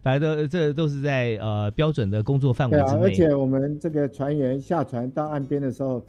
[0.00, 3.00] 反正都这都是在呃标准的工作范围之内。
[3.00, 6.00] 而且我们这个船员下船到岸边的时候，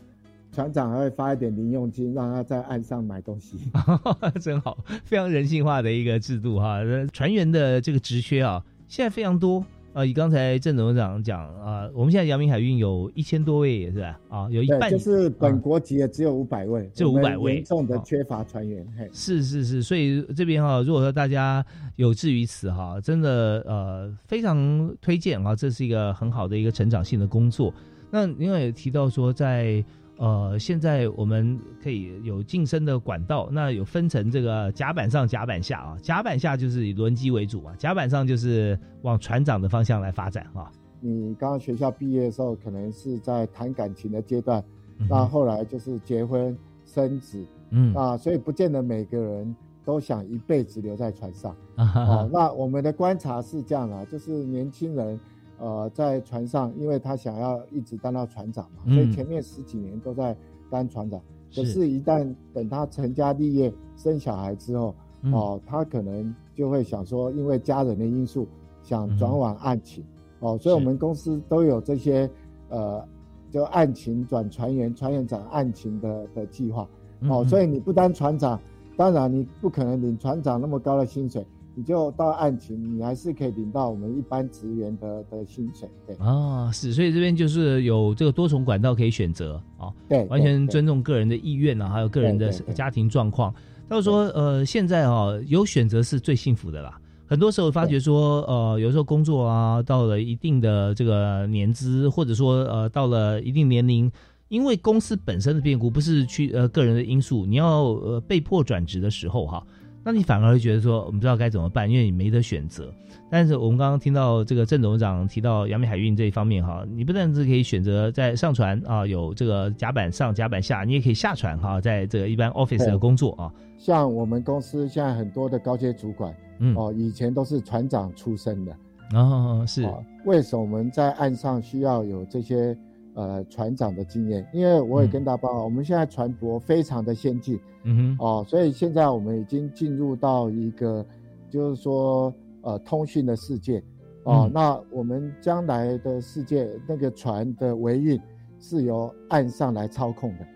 [0.54, 3.58] 船长还会发一点零用金，让他在岸上买东西。
[4.40, 6.82] 真好，非常人性化的一个制度哈。
[7.12, 9.66] 船员的这个职缺啊，现在非常多。
[9.94, 18.86] 呃，以刚才郑董事长讲啊，我们现在阳明海运有一千多位，是吧啊，有一半就是本国籍的只有五百位，只有五百位，严重的缺乏船员。
[18.98, 21.66] 嘿，是是是，所以这边哈，如果说大家
[21.96, 27.74] 有志于此哈，真的呃非常推荐啊，这是一个很好的一个成长性的工作。
[28.12, 29.84] 那另外也提到说在。
[30.20, 35.98] 呃，现在我们可以有晋升的管道，那有分成这个甲板上、甲板下啊。
[36.02, 40.70] 甲板下就是以轮机为主啊，甲板上就是往船长的方向来发展啊。
[41.00, 44.62] 你刚刚学校毕业的时候，可能是在谈感情的阶段，
[45.10, 46.54] 那后来就是结婚
[46.86, 49.56] 生子，嗯啊，所以不见得每个人
[49.86, 52.28] 都想一辈子留在船上啊。
[52.30, 55.18] 那我们的观察是这样的，就是年轻人。
[55.60, 60.36] 呃，在船上，因为他想要一直当到船长嘛，所以前面十几年都在
[60.70, 61.20] 当船长。
[61.54, 64.94] 可是，一旦等他成家立业、生小孩之后，
[65.34, 68.48] 哦，他可能就会想说，因为家人的因素，
[68.84, 70.04] 想转往岸勤。
[70.40, 72.30] 哦，所以我们公司都有这些，
[72.70, 73.04] 呃，
[73.50, 76.88] 就案情转船员、船员转案情的的计划。
[77.28, 78.58] 哦，所以你不当船长，
[78.96, 81.46] 当然你不可能领船长那么高的薪水。
[81.80, 93.56] 你就到案情，你还是可以领到我们一般职员的的薪水，对啊，是，所以这边就是有这个多重管道可以选择啊，对，完全尊重个人的意愿啊，还有个人的家庭状况。
[93.88, 97.00] 他说，呃，现在啊，有选择是最幸福的啦。
[97.26, 104.12] 很多时候发觉说，呃，有时候工作啊，到了一定的这个年资，或者说呃，到了一定年龄，
[104.50, 109.66] 因为公司本身的变故，不是去呃个人的因素，你要呃被迫转职的时候哈。
[110.12, 112.92] 那你反而会觉得说，我们不知道该怎么办，因为你没得选择。
[113.30, 123.54] 但是我们刚刚听到这个郑董事长提到阳明海运这一方面哈，你不但是可以选择在上船啊，有这个甲板上、甲板下，你也可以下船哈，在这个一般 office 的工作啊。
[123.78, 128.76] 像我们公司现在很多的高阶主管，嗯哦，以前都是船长出身的
[129.14, 129.88] 哦，是。
[130.26, 132.76] 为什么我们在岸上需要有这些？
[133.20, 141.06] 呃，船长的经验，因为我也跟大家报告，我们现在船舶非常的先进，嗯哼，哦，所以现在我们已经进入到一个，
[141.50, 143.84] 就是说，呃，通讯的世界，
[144.24, 148.18] 哦，那我们将来的世界，那个船的维运
[148.58, 150.48] 是由岸上来操控的，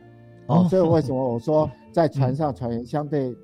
[0.47, 3.36] 哦，所以为什 么我说在船上船员相对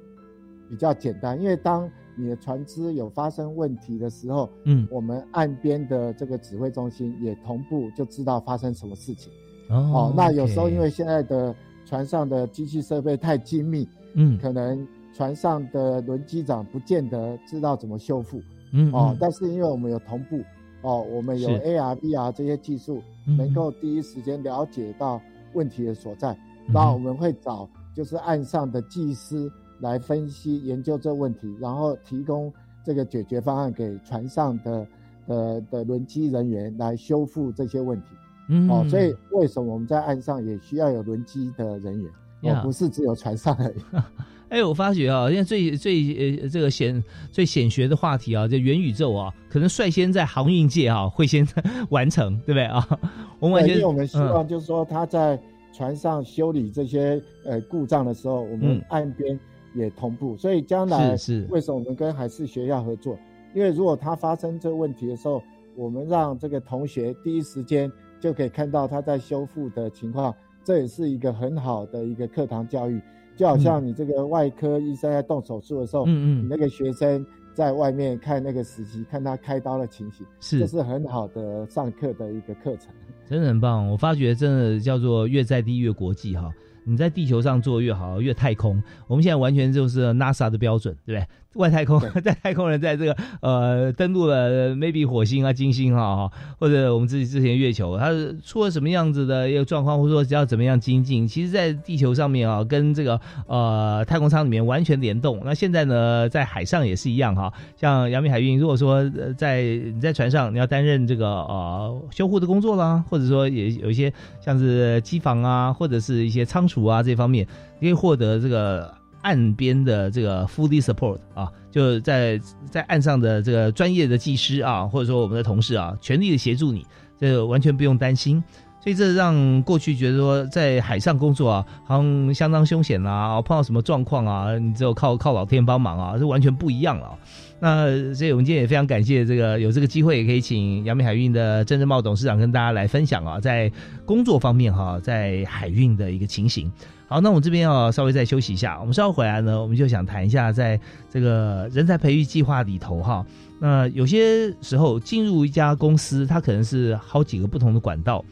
[0.69, 1.37] 比较简单？
[1.41, 9.31] 因为当你的船只有发生问题的时候，嗯，我们岸边的这个指挥中心也同步就知道发生什么事情。
[9.69, 11.55] 哦，那有时候因为现在的
[11.85, 18.41] 船上的机器设备太精密，嗯，可能船上的轮机长不见得知道怎么修复。
[18.73, 20.41] 嗯，哦，但是因为我们有同步，
[20.81, 25.21] 哦，我们有 AR、VR 这些技术，能够第一时间了解到
[25.53, 29.49] 问题的所在，那我们会找就是岸上的技师。
[29.79, 32.51] 来分析研究这问题，然后提供
[32.83, 34.87] 这个解决方案给船上的
[35.27, 38.07] 的的轮机人员来修复这些问题。
[38.49, 42.55] 嗯，哦，所以为什么我们在岸上也需要有轮机的人员？
[42.55, 43.75] 哦，不是只有船上而已。
[44.49, 51.47] 哎，我发觉啊，现在最最呃这个显最显学的话题啊，这元宇宙啊，可能率先在航运界啊会先
[51.91, 52.83] 完成，对不对啊？
[53.39, 55.39] 我们完全我们希望就是说他在
[55.71, 59.39] 船上修理这些呃故障的时候，我们岸边。
[59.73, 63.17] 也同步，所以将来是为什么我们跟海事学校合作？
[63.55, 65.41] 因为如果他发生这个问题的时候，
[65.75, 73.01] 我们让这个同学第一时间就可以看到他在修复的情况，这也是一个很好的一个课堂教育。
[73.35, 82.93] 就好像你这个外科医生在动手术的时候，嗯嗯，你那个学生在外面看那个实习，看他开刀的情形，是这是很好的上课的一个课程，
[83.25, 83.89] 真的很棒。
[83.89, 86.51] 我发觉真的叫做越在地越国际哈。
[86.83, 88.81] 你在地球上做越好，越太空。
[89.07, 91.27] 我们现在完全就是 NASA 的标准，对不对？
[91.55, 96.29] 外太空 在太空人在这个呃登陆了 maybe 火星啊、金星啊，
[96.59, 101.27] 或者我们自己之前月球，它是出了什么样子的一个状况，或者说要怎么样精进？
[101.27, 105.41] 其实，在地球上面啊，跟这个呃太空舱里面完全联动。
[105.43, 107.51] 那现在呢，在海上也是一样哈。
[107.75, 117.47] 像阳明海运，如果说在你在船上，你要担任这个呃修护的工作啦，或者说也有一些像是机房啊，或者是一些仓储啊这方面，
[117.79, 118.98] 你可以获得这个。
[119.21, 122.39] 岸边的这个 fully support 啊，就在
[122.69, 126.85] 在岸上的这个专业的技师啊，或者说我们的同事啊，全力的协助你，
[127.19, 128.43] 这完全不用担心。
[128.81, 137.13] 所以这让过去觉得说在海上工作啊，好像相当凶险啊，碰到什么状况啊，你只有靠靠老天帮忙啊，是完全不一样了。
[137.59, 143.69] 那所以我们今天也非常感谢这个有这个机会，也可以请阳明海运的郑正茂董事长跟大家来分享啊，在
[144.05, 146.71] 工作方面哈，在海运的一个情形。
[147.09, 150.79] 好，那我们这边要稍微再休息一下，我们稍后回来呢，我们就想谈一下在
[151.09, 153.25] 这个人才培育计划里头哈，
[153.57, 158.23] 那有些时候进入一家公司，它可能是好几个不同的管道。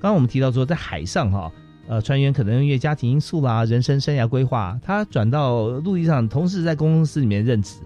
[0.00, 1.52] 刚刚我们提到说，在海上哈，
[1.86, 7.76] 呃，船员可能因为家庭因素啦、人生生涯规划，他转到陆地上，同时在公司里面任职。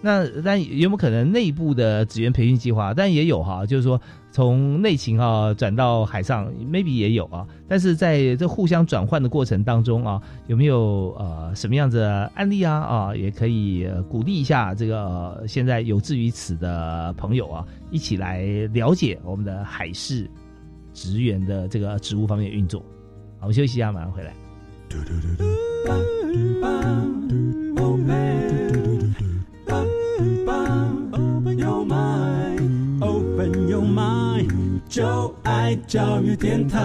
[0.00, 2.92] 那但有没有可能内部的职员培训计划？
[2.92, 3.98] 但也有哈，就是说
[4.34, 7.46] 从内勤啊转到海上，maybe 也有啊。
[7.68, 12.80] 但是在这互相转换的过程当中啊，有没有呃什么样子的案例啊？
[12.80, 20.28] 啊，也可以鼓励一下这个现在有志于此的朋友啊，一起来了解我们的海事
[20.92, 22.80] 职员的这个职务方面运作。
[23.38, 24.34] 好，我们休息一下，马上回来。
[34.88, 36.80] 就爱教育电台。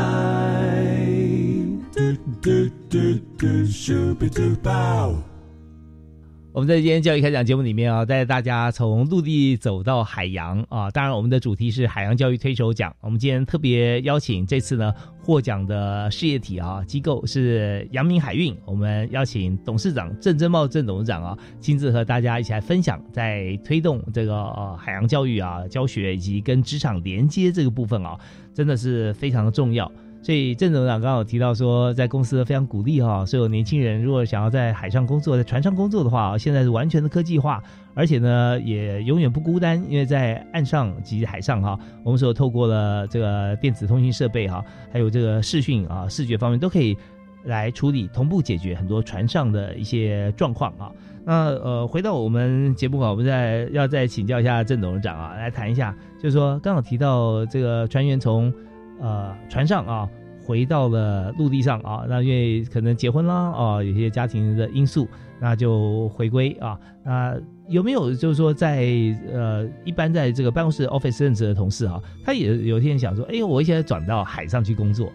[6.59, 10.91] 我们在今天教育开讲节目里面啊，带大家从陆地走到海洋啊。
[10.91, 12.93] 当然，我们的主题是海洋教育推手奖。
[12.99, 14.93] 我们今天特别邀请这次呢
[15.23, 18.53] 获奖的事业体啊机构是阳明海运。
[18.65, 28.19] 我们邀请董事长郑珍茂郑董事长啊，亲自和大家一起来分享，在推动这个呃海洋教育啊教学以及跟职场连接这个部分啊，
[28.53, 29.89] 真的是非常的重要。
[30.21, 37.63] 所以郑董事长刚好提到说，在公司非常鼓励哈，所有年轻人如果想要在海上工作、在船上工作的话，现在是完全的科技化，
[37.93, 44.61] 而且呢也永远不孤单，因为在岸上及海上哈，我们所透过了这个电子通讯设备哈，
[44.91, 46.97] 还有这个视讯啊、视觉方面都可以
[47.45, 50.91] 来处理、同步解决很多船上的一些状况啊。
[51.23, 58.53] 那呃，回到我们节目啊，我们再要再请教一下郑董事长啊，来谈一下，就是说刚好提到这个船员从。
[58.99, 60.09] 呃，船上啊，
[60.45, 65.07] 回到了陆地上啊，那因为可能结婚啦啊，有些家庭的因素，
[65.39, 66.79] 那就回归啊。
[67.03, 67.35] 那
[67.67, 68.85] 有没有就是说，在
[69.31, 75.11] 呃，一般在这个办公室 office 任职的同事啊，他也有一天想说，哎，我现在转到海上去工作，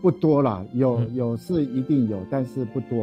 [0.00, 3.02] 不多了，有有是一定有，但是不多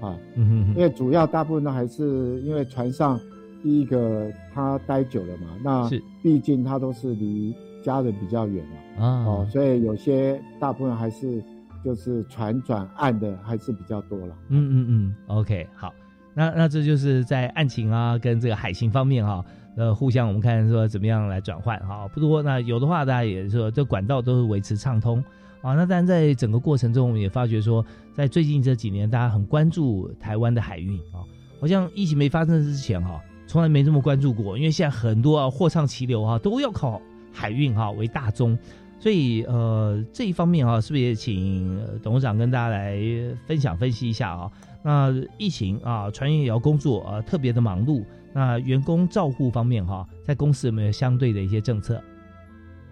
[0.00, 0.16] 啊。
[0.34, 3.18] 嗯哼，因为主要大部分都还是因为船上
[3.62, 7.54] 第一个他待久了嘛，那是毕竟他都是离。
[7.86, 8.64] 家人比较远
[8.98, 11.40] 嘛，啊，哦，所以有些大部分还是
[11.84, 14.36] 就是船转岸的还是比较多了。
[14.48, 15.94] 嗯嗯嗯，OK，好，
[16.34, 19.44] 那那这就是在案情啊跟这个海情方面哈，
[19.76, 22.42] 呃，互相我们看说怎么样来转换哈，不多。
[22.42, 25.22] 那有的话大家也说这管道都是维持畅通
[25.62, 25.74] 啊。
[25.74, 31.22] 那但在整个过程中，我们也发觉说，在最近这几年，大家很关注台湾的海运啊，
[31.60, 37.00] 好像疫情没发生之前哈，从来没这么关注过，因为现在很多啊货畅其流啊，都要靠。
[37.36, 38.58] 海运哈为大宗，
[38.98, 42.98] 所以呃这一方面哈，是不是也请董事长跟大家来
[43.46, 44.50] 分享分析一下啊？
[44.82, 48.02] 那疫情啊，船员也要工作啊，特别的忙碌。
[48.32, 52.02] 那员工照护方面哈，在公司有没有相对的一些政策？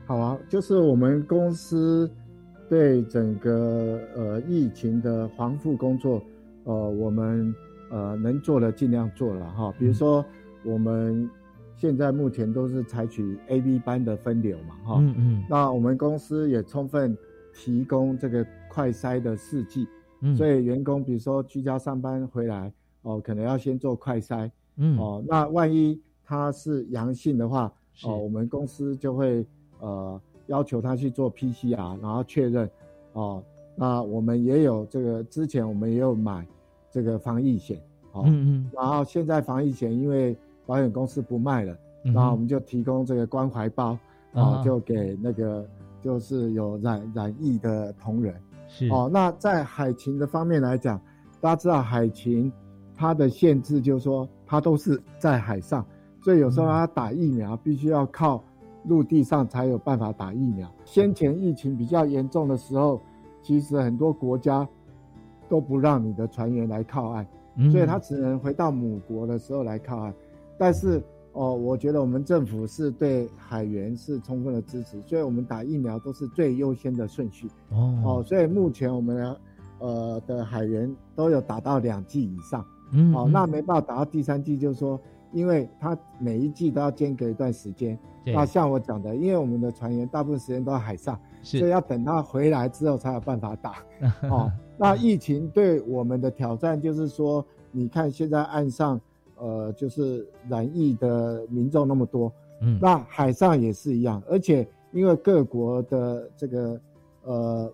[0.05, 2.11] 好啊，就是我们公司
[2.69, 6.23] 对整个呃疫情的防护工作，
[6.65, 7.55] 呃，我们
[7.91, 9.73] 呃能做的尽量做了哈。
[9.79, 10.23] 比如说
[10.65, 11.31] 我们。
[11.77, 17.17] 现在目前都是采取 A、B 班的分流嘛，哈，嗯嗯，那我们公司也充分
[17.53, 19.87] 提供这个快筛的试剂，
[20.21, 22.73] 嗯，所以员工比如说居家上班回来，
[23.03, 27.73] 哦，可能要先做快筛，嗯，哦，那万一他是阳性的话，
[28.05, 29.45] 哦，我们公司就会
[29.81, 32.71] 呃要求他去做 PCR，然后确认，
[33.13, 33.43] 哦，
[33.77, 36.47] 那我们也有这个之前我们也有买
[36.91, 37.79] 这个防疫险，
[38.13, 40.37] 哦，嗯嗯，然后现在防疫险因为
[40.67, 43.99] 保险公司不卖了，然后我们就提供这个关怀包，
[44.33, 45.67] 啊，就给那个
[46.01, 48.35] 就是有染染疫的同仁。
[48.67, 51.01] 是哦，那在海勤的方面来讲，
[51.41, 52.51] 大家知道海勤
[52.97, 55.85] 它的限制就是说它都是在海上，
[56.23, 58.43] 所以有时候它打疫苗必须要靠
[58.85, 60.71] 陆地上才有办法打疫苗。
[60.85, 63.01] 先前疫情比较严重的时候，
[63.43, 64.67] 其实很多国家
[65.49, 67.27] 都不让你的船员来靠岸，
[67.71, 70.15] 所以他只能回到母国的时候来靠岸。
[70.59, 71.03] 但是
[71.33, 77.49] 哦，我觉得我们政府是对海员是充分的支持，所以我们打疫苗都是最优先的顺序。
[77.71, 79.37] 哦哦，所以目前我们
[79.81, 82.65] 呃的海员都有打到两剂以上。
[82.93, 85.01] 嗯，哦，那没办法打到第三剂，就是说，
[85.33, 87.99] 因为他每一季都要间隔一段时间。
[88.27, 93.75] 那像我讲的，因为我们的船员大部分时间都在海上，是所以要等他回来之后才有办法打。
[94.31, 99.01] 哦，那疫情对我们的挑战就是说，你看现在岸上，
[99.37, 102.79] 呃，就是染疫的民众那么多，嗯。
[102.81, 106.81] 那海上也是一样，而且因为各国的这个
[107.23, 107.73] 呃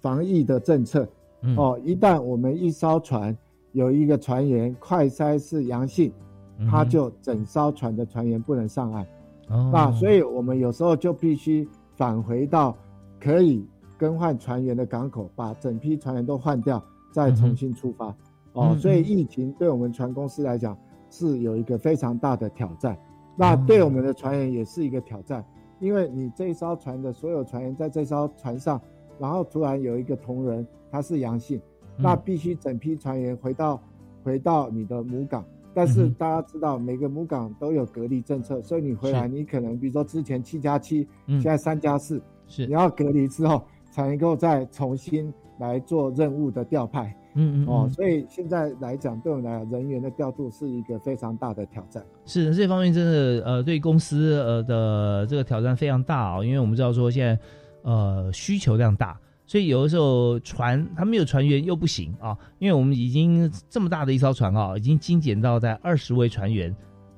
[0.00, 1.06] 防疫的政策，
[1.42, 1.56] 嗯。
[1.56, 3.36] 哦，一旦我们一艘船
[3.72, 6.12] 有一个船员快筛是阳性，
[6.58, 9.06] 嗯他就整艘船的船员不能上岸。
[9.48, 9.70] 哦。
[9.72, 12.76] 那所以我们有时候就必须返回到
[13.20, 13.64] 可以
[13.96, 18.14] 更换船员的港口，把整批船员都换掉，再重新出发。
[18.52, 20.76] 哦嗯，所以疫情对我们船公司来讲
[21.10, 22.98] 是有一个非常大的挑战，
[23.36, 23.64] 那哦。
[23.66, 25.44] 对我们的船员也是一个挑战，
[25.80, 28.80] 因为你这一艘船的所有船员在这艘船上，
[29.18, 31.58] 然后突然有一个同仁他是阳性，
[31.96, 32.02] 嗯。
[32.02, 33.80] 那必须整批船员回到
[34.22, 35.44] 回到你的母港。
[35.74, 41.40] 但是大家知道，每个母港都有隔离政策，所以你回来，你可能比如说之前七加七，嗯。
[41.40, 42.66] 现在三加四，是。
[42.66, 47.16] 你要隔离之后才能够再重新来做任务的调派。
[47.34, 52.02] 嗯嗯哦，嗯所以现在来讲，对我们来讲，人员的调度是一个非常大的挑战。
[52.26, 57.38] 是的这方面真的呃，对公司呃的这个挑战非常大啊、因为我们知道说现在
[57.82, 66.74] 呃需求量大，所以有的时候船它没有船员又不行啊，因为我们已经这么大的一艘船啊，已经精简到在二十位船员，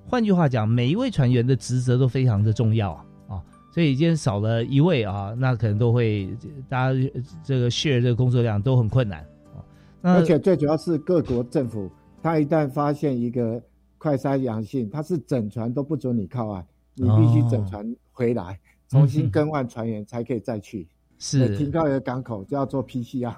[0.08, 3.42] 换句话讲，每一位船员的职责都非常的重要啊啊，
[3.72, 6.28] 所以今天少了一位啊，那可能都会
[6.68, 7.10] 大家
[7.42, 9.24] 这个 share 这个工作量都很困难
[10.04, 11.90] 而且最主要是各国政府，
[12.22, 13.62] 他一旦发现一个
[13.96, 16.62] 快筛阳性，他是整船都不准你靠岸，
[16.94, 20.86] 你必须整船回来，重新更换船员才可以再去。
[21.18, 23.34] 是停靠一个港口就要做 PCR。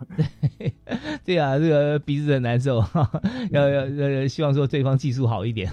[1.25, 2.83] 对啊，这个鼻子很难受，
[3.51, 5.73] 要要要希望说对方技术好一点。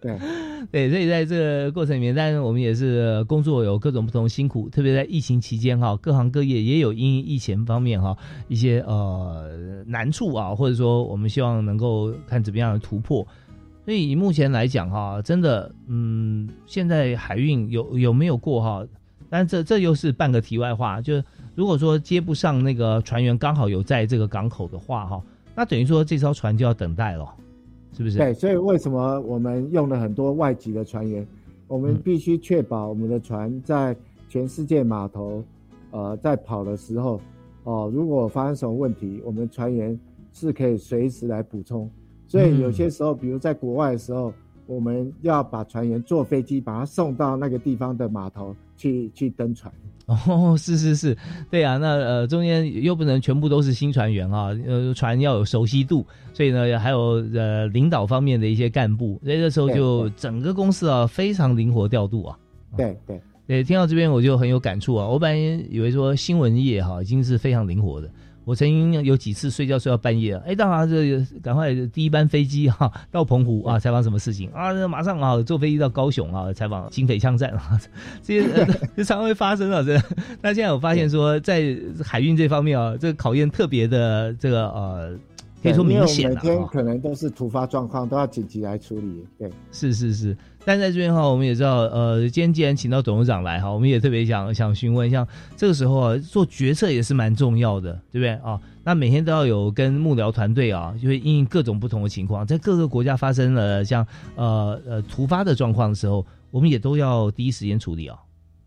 [0.00, 0.18] 对
[0.70, 8.16] 对，所以在这个过程里面，但是我们也是工作有各种不同辛苦，特别在疫情期间哈，各行各业也有因疫情方面哈
[8.48, 13.26] 一些呃难处啊，或者说我们希望能够看怎么样的突破。
[13.84, 18.86] 所以以目前来讲哈，真的嗯，现在海运有有没有过哈？
[19.30, 21.24] 但这这又是半个题外话，就是
[21.60, 25.22] 如果说接不上那个船员刚好有在这个港口的话哈，
[25.54, 27.34] 那等于说这艘船就要等待了，
[27.92, 28.16] 是不是？
[28.16, 31.26] 对，所以为什么我们用了很多外籍的船员？
[31.68, 33.94] 我们嗯必须确保我们的船在
[34.26, 35.44] 全世界码头，
[35.90, 37.20] 呃，在跑的时候，
[37.64, 40.00] 哦、如果发生什么问题，我们船员
[40.32, 41.90] 是可以随时来补充。
[42.26, 44.32] 所以有些时候，比如在国外的时候，
[44.66, 49.70] 我们要把船员坐飞机把他送到那个地方的码头去去登船。
[50.26, 51.16] 哦，是是是，
[51.50, 62.36] 对啊，那呃中间又不能全部都是新船员啊，呃船要有熟悉度，所以呢还有呃领导方面的一些干部，所以这时候就整个公司啊非常灵活调度啊。
[62.76, 65.06] 对对对，听到这边我就很有感触啊！
[65.06, 68.08] 我本来以为说新闻业哈已经是非常灵活的，
[68.44, 77.80] 我曾经有几次睡觉睡到半夜，哎，大华这赶快第一班飞机哈 到澎湖啊采访什么事情啊，马上啊坐飞机到高雄啊采访警匪枪战啊，
[78.22, 78.66] 这些呃
[78.96, 80.00] 这常常会发生啊，这。
[80.42, 85.18] 那现在我发现说在海运这方面啊，这个考验特别的这个呃，
[85.62, 86.68] 可以说明显了、每天啊。
[86.72, 89.24] 可能都是突发状况，都要紧急来处理。
[89.38, 89.50] 对。
[89.70, 90.36] 是是是，
[90.70, 98.56] 但在这边哈，我们也知道，呃，今天既然请到董事长来哈，我们也特别想想询问，像这个时候啊，做决策也是蛮重要的，对不对啊？
[98.84, 104.06] 那每天都要有跟幕僚团队啊，就会因应各种不同的情况，在各个国家发生了像
[104.36, 108.16] 呃呃突发的状况的时候，我们也都要第一时间处理啊。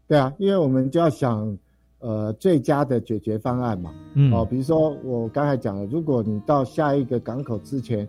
[0.06, 1.58] 对啊，因为我们就要想，
[2.00, 3.94] 呃，最佳的解决方案嘛。
[4.16, 8.06] 嗯哦，比如说我刚才讲了，如果你到下一个港口之前，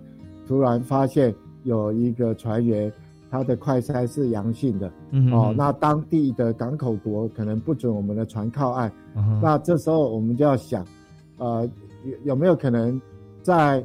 [0.48, 1.32] 突然发现
[1.62, 2.92] 有一个船员
[3.34, 10.86] 他的快筛是阳性的，嗯哦，那当地的港口国可能不准我们的船靠岸，嗯那这时候我们就要想，
[11.38, 11.68] 呃，
[12.04, 13.00] 有有没有可能
[13.42, 13.84] 在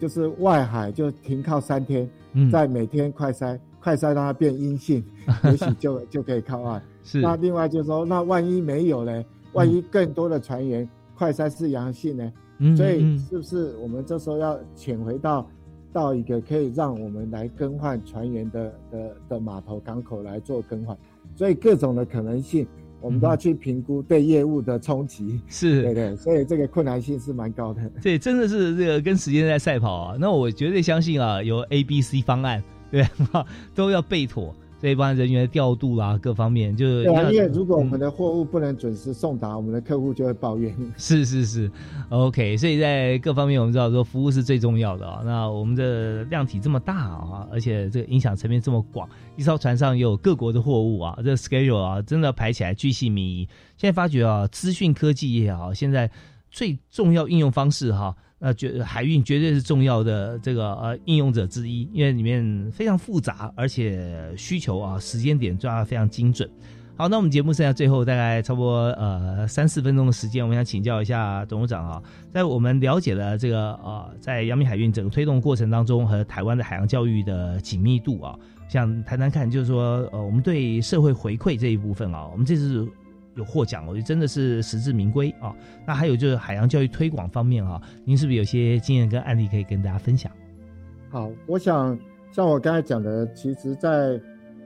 [0.00, 2.50] 就是外海就停靠三天，嗯。
[2.50, 5.04] 再每天快筛，快筛让它变阴性，
[5.44, 6.82] 也许就就可以靠岸。
[7.04, 7.20] 是。
[7.20, 9.24] 那另外就是说，那万一没有呢？
[9.52, 12.32] 万一更多的船员快筛是阳性呢？
[12.58, 13.18] 嗯所以嗯。
[13.30, 15.46] 是不是我们这时候要潜回到
[15.92, 20.96] 到一个可以让我们来更换船员的的的码头港口来做更换？
[21.34, 22.66] 所以各种的可能性，
[23.00, 25.40] 我们都要去评估对业务的冲击。
[25.46, 27.80] 是对对，所以这个困难性是蛮高的。
[28.02, 30.16] 对，真的是这个跟时间在赛跑啊。
[30.18, 33.06] 那我绝对相信啊，有 A、B、C 方案，对，
[33.74, 34.54] 都要备妥。
[34.80, 40.74] 这一帮人员的调度啦，各方面就对啊，因为如果我们的货物不能准时送达，我们的客户就会抱怨。
[40.96, 41.70] 是是是
[42.10, 45.20] ，OK，所以在各方面我们知道说服务是最重要的啊。
[45.24, 53.48] 那我们的量体这么大啊，而且这个影响层面这么广，一艘船上有各国的货物啊，这 schedule 啊，真的排起来巨细靡遗。
[53.76, 56.08] 现在发觉啊，资讯科技也好，现在
[56.50, 58.14] 最重要应用方式哈。
[58.40, 66.48] 那绝海运绝对是重要的这个呃应用者之一，因为里面非常复杂，而且需求啊时间点抓的非常精准。
[66.96, 82.88] 好，那我们节目剩下最后大概差不多呃三四分钟的时间，我想请教一下董事长啊，在我们了解了这个呃在阳明海运整个推动过程当中和台湾的海洋教育的紧密度啊，想谈谈看，就是说呃我们对社会回馈这一部分啊，我们这次。
[83.38, 85.54] 有获奖，我觉得真的是实至名归啊！
[85.86, 90.30] 那还有就是海洋教育推广方面啊，您是不是有些经验跟案例可以跟大家分享？
[91.08, 91.96] 好，我想
[92.32, 94.20] 像我刚才讲的，其实，在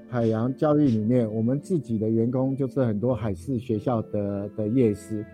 [0.08, 5.24] 海洋教育里面，我们自己的员工就是很多海事学校的的业师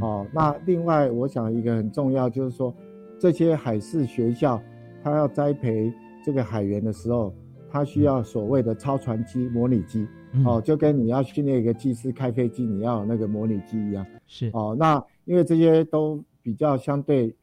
[0.00, 0.26] 哦。
[0.32, 2.74] 那另外，我想一个很重要就是说，
[3.18, 4.60] 这些海事学校，
[5.04, 5.92] 他要栽培
[6.24, 7.32] 这个海员的时候，
[7.70, 10.06] 他需要所谓的超船机、模拟机。
[10.44, 14.06] 哦，就跟你要训练一个技师开飞机，你要有那个模拟机一样。
[14.26, 17.34] 是哦，那因为这些都比较相对，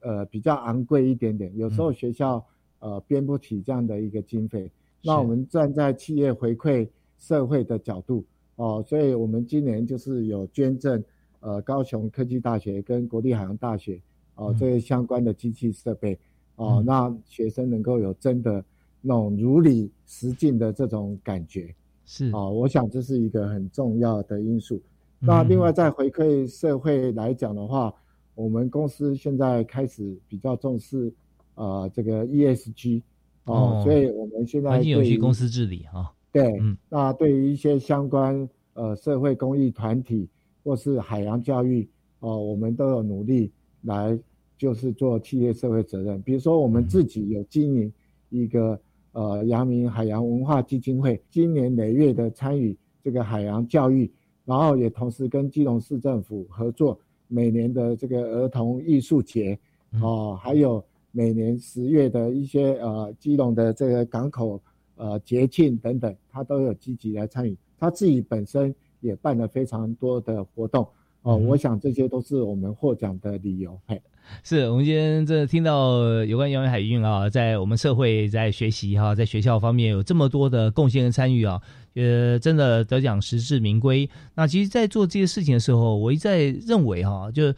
[0.00, 2.44] 呃，比较昂贵一点点，有时候学校
[2.78, 4.70] 呃编不起这样的一个经费。
[5.02, 6.88] 那我们站在企业回馈
[7.18, 8.24] 社会的角度，
[8.56, 11.02] 哦，所以我们今年就是有捐赠
[11.40, 14.00] 呃高雄科技大学跟国立海洋大学
[14.34, 16.18] 哦这些相关的机器设备，
[16.56, 18.64] 哦，那学生能够有真的
[19.00, 21.74] 那种如履实境的这种感觉。
[22.12, 24.82] 是啊，我想这是一个很重要的因素。
[25.20, 27.94] 那另外在回馈社会来讲的话，
[28.34, 31.12] 我们公司现在开始比较重视
[31.54, 33.02] 呃这个 ESG
[33.44, 36.12] 哦，所以我们现在环境有序公司治理哈。
[36.32, 36.50] 对，
[36.88, 40.28] 那对于一些相关呃社会公益团体
[40.64, 41.88] 或是海洋教育
[42.18, 43.52] 哦，我们都有努力
[43.82, 44.18] 来
[44.58, 46.20] 就是做企业社会责任。
[46.22, 47.92] 比如说我们自己有经营
[48.30, 48.80] 一个。
[49.12, 54.10] 呃，阳明海洋文化基金会今年累月的参与这个海洋教育，
[54.44, 59.58] 然后也同时跟基隆市政府合作，每年的这个儿童艺术节，
[60.00, 64.60] 哦，还有每年十月的一些呃基隆的这个港口
[64.96, 67.56] 呃节庆等等，他都有积极来参与。
[67.78, 70.86] 他自己本身也办了非常多的活动，
[71.22, 73.78] 哦，我想这些都是我们获奖的理由。
[73.86, 74.00] 嘿。
[74.44, 81.60] 是我们今天这听到有关阳明海运啊，在我们社会在学习哈，在学校方面有这么多的贡献跟参与啊，
[81.94, 84.08] 呃，真的得奖实至名归。
[84.36, 87.52] 那其实，在做这些事情的时候，我一再认为哈，就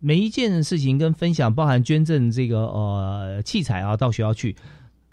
[0.00, 4.56] 每一件事情跟分享，包含捐赠这个呃器材啊，到学校去，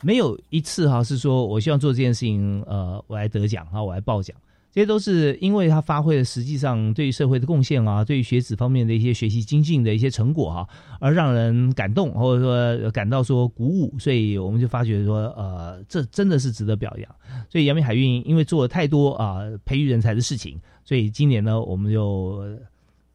[0.02, 4.36] 没有一次哈是说我希望做这件事情，呃，我来得奖啊，我来报奖。
[4.72, 10.68] 这些都是因为他发挥了实际上对于社会的贡献啊，对于学子方面的一些学习精进的一些成果哈，
[11.00, 17.16] 而让人感动或者说感到说鼓舞，所以我们就发觉说，呃，这真的是值得表扬。
[17.50, 22.44] 所以阳明海运因为做了太多啊培育人才的事情，所以今年呢，我们就。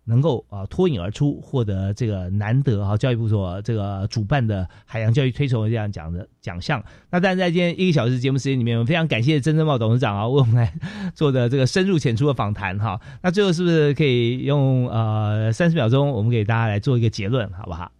[0.04, 6.82] 能够啊脱颖而出，获得这个难得哈教育部所这个主办的海洋教育推崇这样奖的奖项。
[7.10, 10.72] 那但是在今天一个小时节目时间里面，我们非常感谢曾正茂董事长啊为我们来
[11.14, 13.00] 做的这个深入浅出的访谈哈。
[13.22, 17.90] 那最后是不是可以用呃三十秒钟，我们给大家来做一个结论，好不好？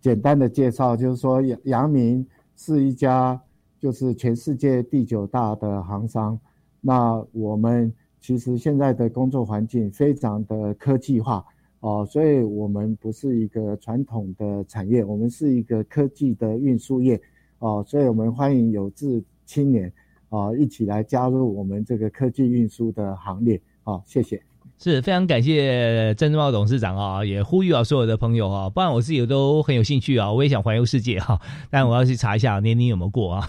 [0.00, 2.24] 简单的介绍就是说，阳阳明
[2.56, 3.40] 是一家
[3.80, 6.38] 就是全世界第九大的航商。
[6.80, 7.92] 那我们。
[8.26, 11.44] 其实现在的工作环境非常的科技化
[11.78, 17.20] 哦，所以我们不是一个传统的产业，我们是一个科技的运输业
[17.60, 19.92] 哦，所以我们欢迎有志青年
[20.28, 24.42] 啊一起来加入我们这个科技运输的行列啊，谢谢。
[24.78, 33.46] 是非常感谢郑志茂董事长啊，也呼吁啊所有的朋友啊，不然我自己都很有兴趣啊，我也想环游世界哈， 但我要去查一下年龄有没有过啊。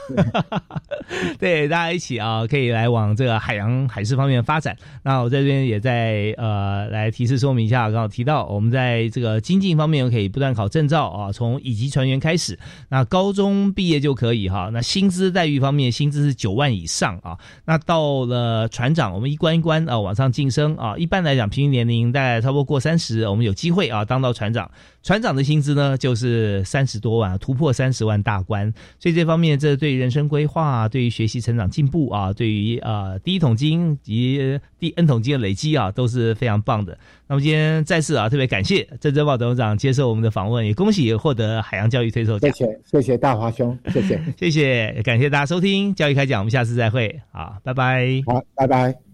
[1.38, 4.78] 对， 大家一起啊，可以来往这个海洋海事方面发展。
[5.03, 12.57] 那我在这边也在呃来提示说明一下，刚好提到我们在这个精进方面可以不断考证照啊，从乙级船员开始，
[12.88, 14.69] 那高中毕业就可以哈。
[14.71, 17.38] 那薪资待遇方面，薪资是九万以上啊。
[17.65, 21.16] 那到了船长，我们一关一关啊往上晋升啊，一般。
[21.18, 24.70] 般来讲，平均年龄大概超过过三十，我们有机会啊当到船长。
[25.03, 28.72] 船长的薪资呢，就是三十多万，突破三十万大关。
[28.99, 36.97] 所以这方面，这对人生规划、对于学习成长进步啊，对于呃第一桶金及第 N 桶金的累积啊，都是非常棒的。
[37.28, 42.51] 那么今天再次啊，特别感谢郑珍宝董事长接受我们的访问，也恭喜获得海洋教育推手奖。
[42.51, 49.06] 谢谢，谢谢大华兄，谢谢， 谢谢，感谢大家收听教育开讲，我们下次再会，好，拜拜，好，拜拜。